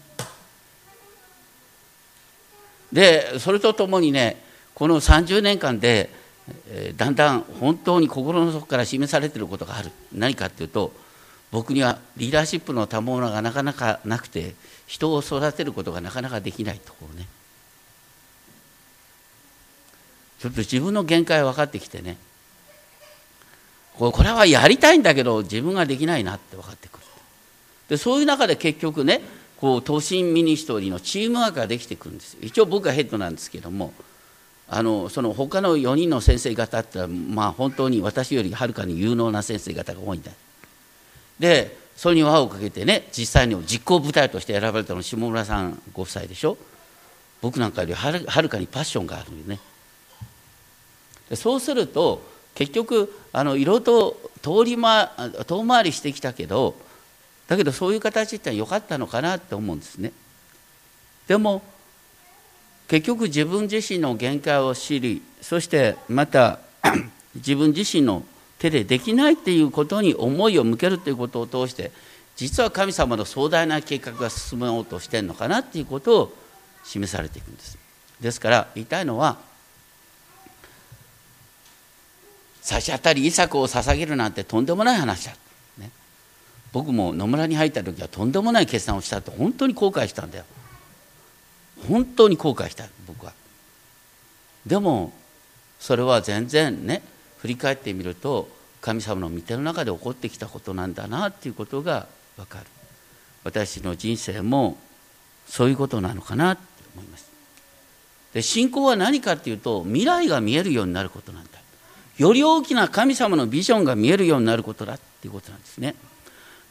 [2.94, 4.38] でそれとともにね
[4.76, 6.10] この30年間で、
[6.70, 9.92] えー、だんだん本当に心の底から示されていることがある。
[10.14, 10.94] 何かっていうと
[11.52, 14.56] 僕にはリーダーシップの賜物がなかなかなくて
[14.88, 17.28] 人を育てることがなかなかできないところね。
[20.40, 22.18] ちょっと自分の限界分かってきてね。
[23.96, 27.04] これはやりたいんだけど自分ができないなって分かってくる。
[27.90, 29.22] でそういう中で結局ね
[29.64, 33.94] こう都心ミニストリーのチームワークができてくるんです一応僕がヘッドなんですけども
[34.68, 40.32] あのその他の4人の先生方ってまあ本当に私よりはるかに有能な先生方が多いんだ。
[41.40, 46.58] でそれに輪をかけてね実際に実行部隊として選ばれたの下村さんご夫妻でしょ。
[47.40, 49.62] 僕なんかよりはるかにパッションがあるよね。
[51.30, 52.22] でそうすると
[52.54, 55.14] 結局あのいろいろと通り、ま、
[55.48, 56.76] 遠回りしてきたけど
[57.48, 60.12] だけどそういう形って良かったのかなって思うんですね。
[61.28, 61.62] でも
[62.88, 66.60] 結局自分自身の限界を知りそしてまた
[67.36, 68.24] 自分自身の
[68.60, 71.92] 手でできないっていうことに思いを向けるということを通して
[72.36, 76.34] 実は神様の壮大な計画が進もうとしてるのかなっていうことを
[76.84, 77.78] 示されていくんです。
[78.20, 79.38] ですから言いたいのは
[82.62, 85.34] 差し当たり遺作を捧げるなんてとんでもない話だ、
[86.74, 90.44] 僕も野村に入った時はとんでもない決断をしたと本当に後悔したんだよ。
[91.88, 93.34] 本当に後悔した僕は。
[94.66, 95.14] でも
[95.80, 97.04] それは全然ね
[97.38, 98.50] 振り返ってみると
[98.82, 102.08] 神様の御手の中で起こってきたことなんだなっていうことが
[102.38, 102.66] 分かる。
[103.44, 104.78] 私の人生も
[105.46, 106.64] そういうことなのかなって
[106.96, 107.32] 思います。
[108.34, 111.50] で信仰は何かっていうと未来が見えるようになることなんだ。
[112.18, 115.96] より大きな神様のビジョンが見えるようになることだっていうことなんですね。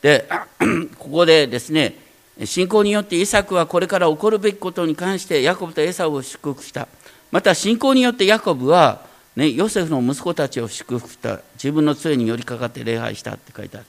[0.03, 0.29] で
[0.99, 1.97] ここでですね
[2.45, 6.89] 信仰によってイサクはこれから起こるべきことに関してヤコブとエサを祝福した。
[7.31, 11.41] また信仰によってヤコブは、ね、ヨセフの息子たちを祝福した。
[11.55, 13.87] 自分の杖に寄りかかって礼拝したって書いてある。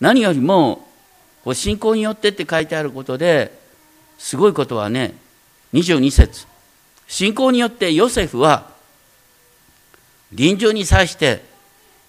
[0.00, 0.86] 何よりも
[1.52, 3.56] 信仰によってって書いてあることで
[4.18, 5.14] すごいことはね
[5.72, 6.46] 22節。
[7.08, 8.70] 信仰によってヨセフは
[10.32, 11.44] 臨終に際して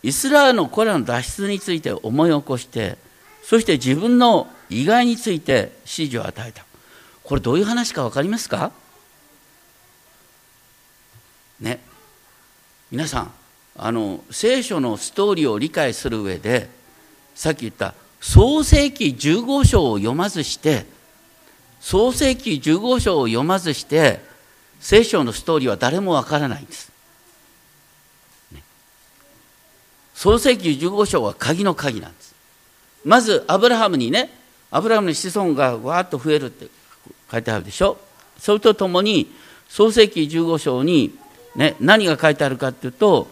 [0.04, 2.98] イスラエルの子らの脱出について思い起こして
[3.42, 6.66] そして自分の意外について指示を与えた。
[7.24, 8.72] これどういう話か分かりますか？
[11.60, 11.80] ね。
[12.92, 13.32] 皆さん
[13.76, 16.70] あの聖書のストーリーを理解する上で
[17.34, 20.86] さっき言った創世紀15章を読まずして
[21.80, 24.24] 創世紀15章を読まずして
[24.80, 26.92] 聖書のストーリーは誰もわからないんです。
[28.52, 28.64] ね、
[30.24, 32.34] 創世紀15章は鍵の鍵なんです。
[33.04, 34.30] まずアブラハムにね
[34.72, 36.68] アブラハムの子孫がわーっと増えるって
[37.30, 37.98] 書いてあるでしょ。
[38.40, 39.30] それとともに
[39.68, 41.14] 創世紀15章に、
[41.58, 43.28] ね、何が書いてあるかっていうと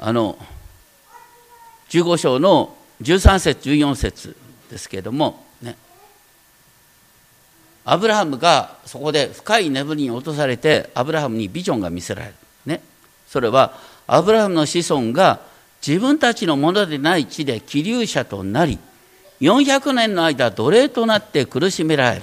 [0.00, 0.36] あの
[1.90, 4.36] 15章の13節14節
[4.72, 5.76] ですけれども、ね、
[7.84, 12.34] アブラハムがそこで深い眠りに落とされてアブラハムにビジョンが見せられる、
[12.64, 12.82] ね、
[13.28, 15.40] それはアブラハムの子孫が
[15.86, 18.78] 自分たちのものでない地で気流者となり
[19.40, 22.22] 400年の間奴隷となって苦しめられる。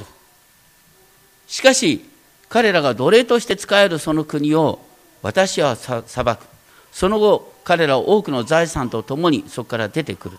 [1.47, 2.03] しかし
[2.49, 4.79] 彼らが奴隷として使えるその国を
[5.21, 6.39] 私は裁く。
[6.91, 10.37] その後彼らは多くの財産とともにそこから出てくる。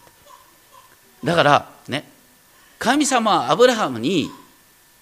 [1.23, 2.05] だからね
[2.79, 4.31] 神様はアブラハムに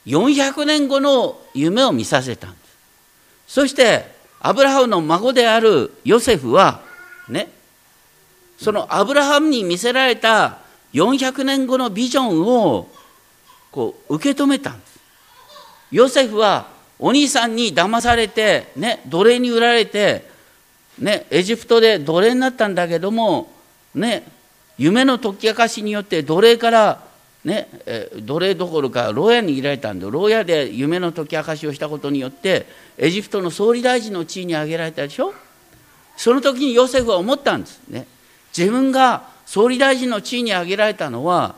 [0.06, 2.62] 400年後の夢を見させたんです。
[3.46, 6.82] そしてアブラハムの孫であるヨセフは
[7.28, 7.48] ね
[8.58, 10.58] そのアブラハムに見せられた
[10.92, 12.88] 400年後のビジョンを
[13.70, 15.00] こう受け止めたんです。
[15.90, 16.66] ヨセフは
[16.98, 20.30] お兄さんに騙されてね奴隷に売られて
[20.98, 23.50] ね、エジプトで奴隷になったんだけども、
[23.94, 24.24] ね、
[24.78, 27.04] 夢の解き明かしによって奴隷から、
[27.44, 27.68] ね、
[28.20, 32.66] 奴隷どころか牢屋に入れられたんで牢屋で夢の解き明かしをしたことによって
[32.96, 35.34] エジプトの総理大臣の地位に挙げられたでしょ。
[36.16, 38.06] その時にヨセフは思ったんですね。
[38.56, 41.56] 自分が総理大臣の地位に挙げられたのは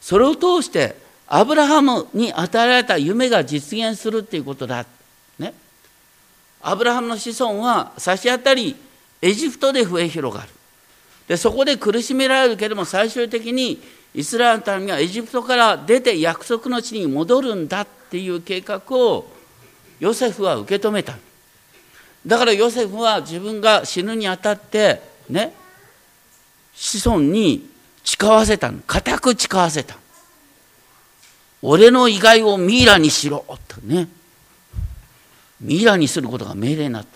[0.00, 4.86] それを通してアブラハムに与えられた夢が実現するっていうことだ、
[5.38, 5.52] ね、
[6.62, 8.76] アブラハムの子孫は差し当たり
[9.20, 10.48] エジプトで増え広がる。
[11.28, 13.82] でそこで苦しめられるけれども最終的に
[14.16, 19.26] イスラエルの民はエジプトから出て約束の地に戻るんだっていう計画を
[20.00, 21.18] ヨセフは受け止めた。
[22.26, 25.52] だからヨセフは自分が死ぬにあたってね
[26.74, 27.68] 子孫に
[28.04, 29.98] 誓わせた固く誓わせた。
[31.60, 33.82] 俺の意外をミイラにしろと。
[33.82, 34.08] ね。
[35.60, 37.08] ミイラにすることが命令になった。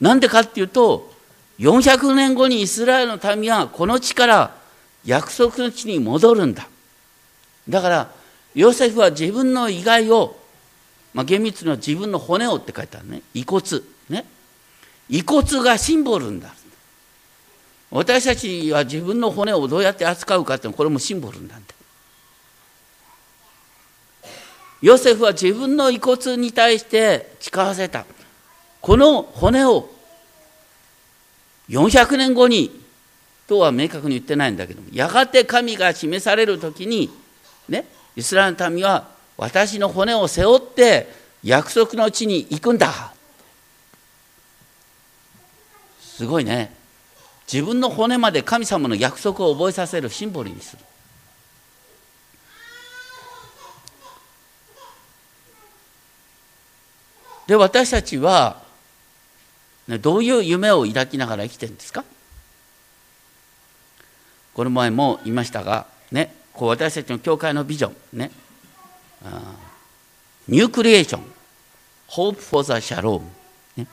[0.00, 1.14] なんでかっていうと
[1.58, 4.56] 400年後にイスラエルの民はこの地から
[5.04, 6.68] 約束の地に戻るんだ。
[7.68, 8.10] だから
[8.54, 10.36] ヨセフは自分の意外を、
[11.14, 13.22] まあ、厳密には自分の骨をって書いてあるね。
[13.34, 13.62] 遺骨。
[14.08, 14.24] ね。
[15.08, 16.52] 遺骨がシンボルになる
[17.90, 21.74] 私たちは自分の骨をどうやって扱うかってこれもシンボルなんだ。
[24.82, 28.04] ヨセフは自分の遺骨に対して誓わせた。
[28.80, 29.88] この骨を
[31.68, 32.80] 400年後に
[33.46, 37.10] とは明確に言ってないんだけどもやがて神が示される時に
[37.68, 37.86] ね
[38.16, 41.08] イスラエルの民は私の骨を背負って
[41.42, 43.12] 約束の地に行くんだ。
[46.00, 46.74] すごいね。
[47.50, 50.82] 自分の骨まで神様の約束を覚えさせるシンボルにする。
[57.46, 58.60] で私たちは、
[59.88, 62.04] どういう夢を抱きながら生きてるんですか？
[64.54, 68.30] この前も言いましたが、ね、こう私たちの教会のビジョン、ね、
[70.48, 71.22] ニュークリエーション
[72.08, 73.22] Hope for the Shalom、
[73.76, 73.86] ね、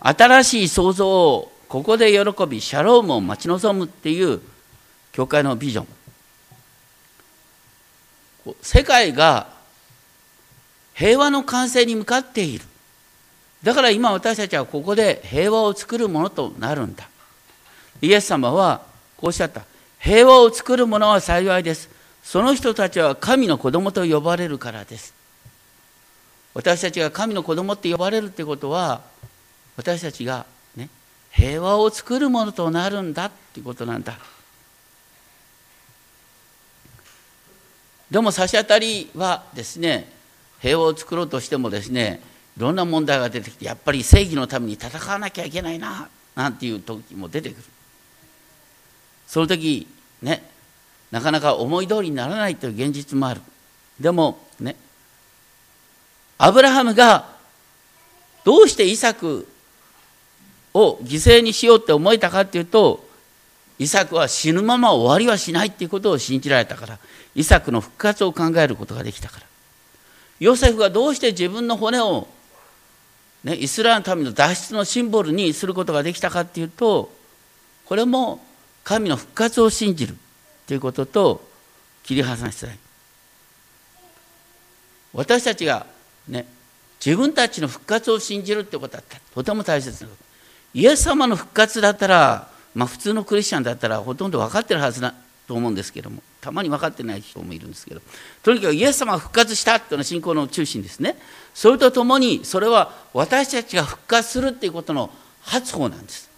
[0.00, 4.40] 新しい創造をここで喜びシャロームを待ち望むっていう
[5.12, 5.86] 教会のビジョン。
[8.62, 9.48] 世界が
[10.94, 12.64] 平和の完成に向かっている。
[13.62, 17.08] だから今私たちはここで平和を作るものとなるんだ。
[18.00, 18.82] イエス様は
[19.16, 19.62] こうおっしゃった。
[19.98, 21.90] 平和を作る者は幸いです。
[22.22, 25.14] その人たちは神の子供と呼ばれるからです。
[26.54, 29.02] 私たちが神の子供って呼ばれるってことは
[29.76, 30.44] 私たちが
[30.76, 30.88] ね
[31.30, 34.18] 平和を作るものとなるんだっていうことなんだ。
[38.10, 40.10] でも差し当たりはですね
[40.60, 42.22] 平和を作ろうとしてもですね
[42.58, 47.62] ろんな問題が出てきてやっぱり正義のために戦わなきゃいけないななんていう時も出てくる。
[49.26, 49.86] その時
[50.22, 50.42] ね
[51.10, 53.40] なかなか思い通りにならないという現実もある。
[54.00, 54.76] でもね
[56.36, 57.28] アブラハムが
[58.44, 59.48] どうしてイサク
[60.74, 63.06] を犠牲にしようって思えたかっていうと
[63.78, 66.98] イサクは死ぬまま終わりはしないっていうことを信じられたから
[67.34, 69.48] イサクの復活を考えることができたから。
[70.40, 72.28] ヨセフがどうして自分の骨を、
[73.44, 77.12] ね、イスラエルの民の脱出のシンボルにすることができたかっていうと
[77.84, 78.44] これも
[78.84, 80.16] 神の復活を信じる
[80.66, 81.46] ということと
[82.02, 82.78] 切り離したい。
[85.12, 85.86] 私たちが
[86.26, 86.46] ね
[87.04, 89.18] 自分たちの復活を信じるってことだった。
[89.34, 90.24] とても大切なこと。
[90.74, 95.14] イエス様の復活だったら、まあ、普通のクリスチャンだったらほとんど分かってるはずだ
[95.46, 98.02] と思うんですけどもたまに分かってない人もいるんですけど。
[98.42, 101.16] とにかくイエス様が復活したというのは信仰の中心ですね。
[101.58, 105.10] それとともにそれは私たちが復活するっていうことの
[105.42, 106.30] 初歩なんです。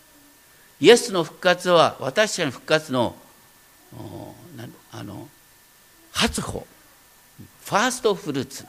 [0.80, 3.14] イエスの復活は私たちの復活の
[4.90, 5.28] あの
[6.10, 6.66] 初歩。
[7.66, 8.64] ファーストフルーツ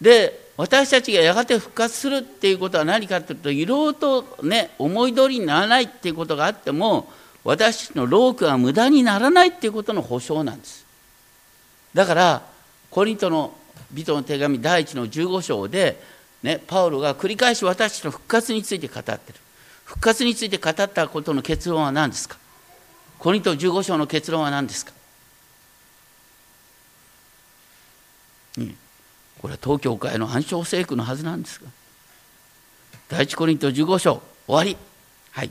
[0.00, 10.86] で私たちがやがて復活するっていうことは何かというといろいろとね思い通りにならないっていうことがあっても私たちの労苦が無駄にならないっていうことの保証なんです。
[11.94, 12.49] だから
[12.90, 13.54] コリントの
[13.94, 16.02] 人の手紙第一の15章で、
[16.42, 19.18] ね、パウロが繰り返し私たちの復活について語ってる。
[19.84, 22.36] 復活について語ったことの結論は何ですか？
[23.18, 24.92] コリント15章の結論は何ですか、
[28.58, 28.76] うん、
[29.42, 31.68] これは東京会の暗唱聖句のはずなんですが。
[33.08, 34.76] 第一コリント15章終わり。
[35.32, 35.50] はい。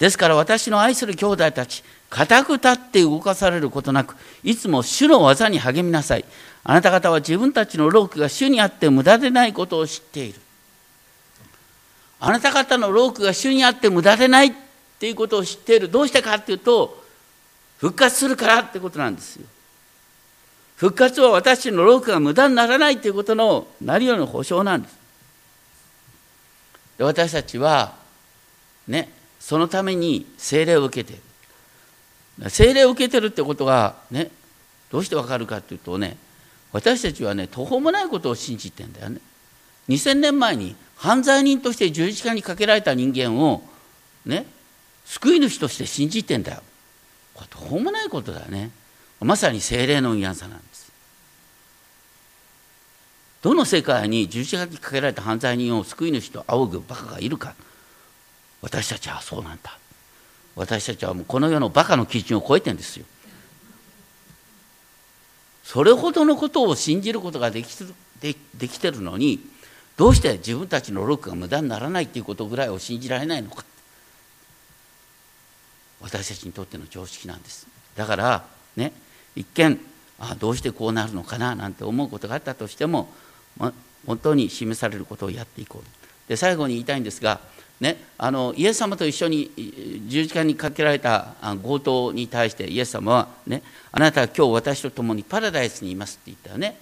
[0.00, 6.24] ですから私の愛する兄弟たち固く立って動かされることなくいつも主の技に励みなさい。
[6.64, 10.40] あなた方は自分たちの労苦が主にあって無駄でないことを知っている。
[12.18, 14.52] あなた方の労苦が主にあって無駄でないっ
[14.98, 15.90] ていうことを知っている。
[15.90, 17.04] どうしてかっていうと
[17.78, 19.46] 復活するからってことなんですよ。
[20.76, 24.96] 復活は私の労苦が無駄にならないということの何よりの保証なんです。
[26.96, 27.94] で私たちは
[28.88, 29.19] ね
[29.50, 31.16] そのために聖霊を受けてい
[32.38, 32.50] る。
[32.50, 34.30] 聖霊を受けてるってことがね
[34.92, 36.16] どうしてわかるかっていうとね
[36.70, 39.20] 私たちはね途方もないことを信じてんだよね。
[39.88, 43.64] 2000年前に犯罪人として十字架にかけられた人間を
[44.24, 44.46] ね
[45.04, 46.62] 救い主として信じてんだよ。
[47.34, 48.70] これ途方もないことだよね。
[49.18, 50.92] まさに精霊の嫌さなんです。
[53.42, 57.56] どの世界に十字架にかけられた犯罪人を救い主と仰ぐバカがいるか。
[58.62, 59.78] 私たちはそうなんだ。
[60.56, 63.06] 私たちはもうこの世のバカの基準を超えてんですよ。
[65.64, 67.76] それほどのことを信じることができ
[68.20, 69.40] でできてるのに
[69.96, 73.64] どうして自分たちの労苦が無駄にならないっていうことぐらいを信じられないのか。
[76.00, 77.66] 私たちにとっての常識なんです。
[77.96, 78.44] だから
[78.76, 78.92] ね
[79.36, 79.80] 一見
[80.18, 83.08] あどうしてこうなるのかななんて思うことがあったとしても、
[83.56, 83.72] ま、
[84.06, 86.28] 本当に示されることをやっていこう。
[86.28, 87.40] で最後に言いたいんですが
[87.80, 89.50] ね、あのイエス様と一緒に
[90.06, 96.76] 十字架にかけられた強盗に対してイエス様は、ね、あなたは今日私と共にパラダイスにいますって言ったよね。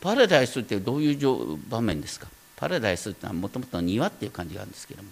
[0.00, 2.26] パラダイスってどういう場面ですか？
[2.56, 5.08] パラダイスってのはもともと庭っていう感じがあるんですけども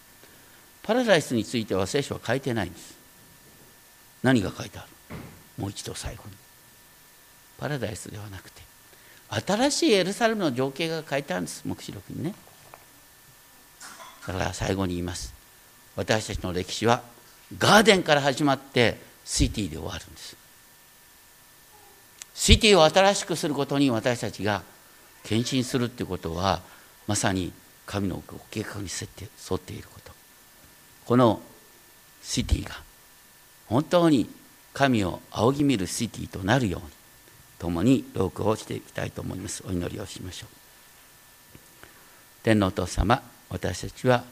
[0.82, 2.96] パラダイスについては聖書は書いてないんです。
[4.22, 5.16] 何が書いてある？
[5.56, 6.32] もう一度最後に。
[7.58, 8.60] パラダイスではなくて
[9.46, 12.34] 新しいエルサレムの情景が書いてあるんです黙示録にね。
[14.26, 15.34] だから最後に言います。
[15.96, 17.02] 私たちの歴史は
[17.58, 20.36] ガーデンから始まってシティで終わるんです。
[22.34, 24.62] シティを新しくすることに私たちが
[25.24, 26.60] 献身するっていうことは
[27.06, 27.52] まさに
[27.86, 30.12] 神のご計画に沿っていること。
[31.04, 31.40] この
[32.22, 32.76] シティが
[33.66, 34.28] 本当に
[34.72, 36.88] 神を仰ぎ見るシティとなるように
[37.58, 39.62] 共に労苦をしていきたいと思います。
[39.66, 40.48] お祈りをしましょう。
[42.42, 44.24] 天皇お父様私たちは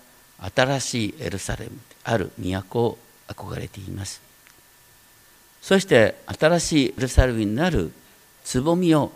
[0.56, 1.72] 新しいエルサレム
[2.04, 2.98] ある都を
[3.28, 4.20] 憧れています。
[5.60, 7.92] そして新しいエルサレムになる
[8.44, 9.12] つぼみを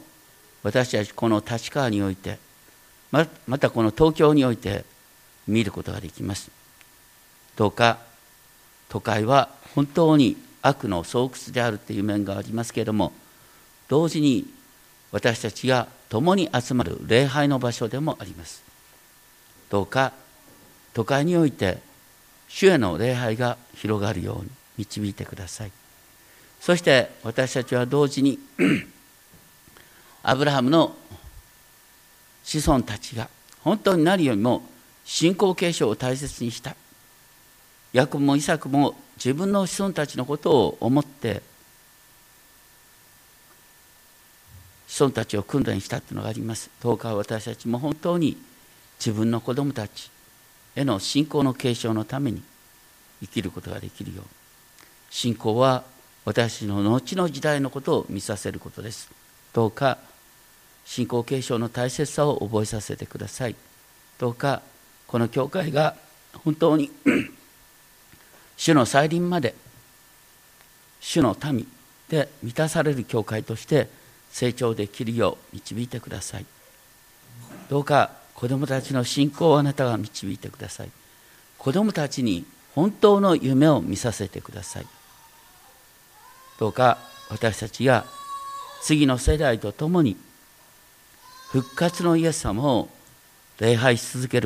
[0.62, 2.38] 私たちこの立川において
[3.10, 4.84] ままたこの東京において
[5.48, 6.50] 見ることができます。
[7.56, 7.98] どうか
[8.90, 13.12] 都会は本当に悪の巣窟であるという面がありますけれども
[13.88, 14.46] 同時に
[15.12, 18.63] 私たちが共に集まる礼拝の場所でもあります。
[19.74, 20.12] どうか
[20.92, 21.78] 都会において
[22.46, 25.72] 主への礼拝が広がるように導いてください。
[26.60, 28.38] そして私たちは同時に
[30.22, 30.94] アブラハムの
[32.44, 33.28] 子孫たちが
[33.62, 34.62] 本当になるよりも
[35.04, 36.76] 信仰継承を大切にした
[37.92, 41.42] ヤコブもイサクも自分の子孫たちのことを思って
[44.86, 46.70] 子孫たちを訓練したというのがあります。
[46.80, 48.36] どうか私たちも本当に
[48.98, 50.10] 自分の子供たち
[50.76, 52.42] への信仰の継承のために
[53.20, 54.24] 生きることができるよう。
[55.10, 55.84] 信仰は
[56.24, 59.10] 私の後の時代のことを見させることです。
[59.52, 59.98] どうか
[60.84, 63.56] 信仰継承の大切さを覚えさせてください。
[64.18, 64.62] どうか
[65.06, 65.96] この教会が
[66.44, 66.90] 本当に
[68.56, 69.54] 主の再臨まで
[71.00, 71.66] 主の民
[72.08, 73.88] で満たされる教会として
[74.30, 76.46] 成長できるよう導いてください。
[77.68, 80.90] どうか子供たちの信仰をあなたが導いてください。
[81.58, 84.86] 子供たちに本当の夢を見させてください。
[86.58, 86.98] どうか
[87.30, 88.04] 私たちが
[88.82, 90.16] 次の世代とともに
[91.50, 92.88] 復活のイエス様を
[93.58, 94.42] 礼拝し続ける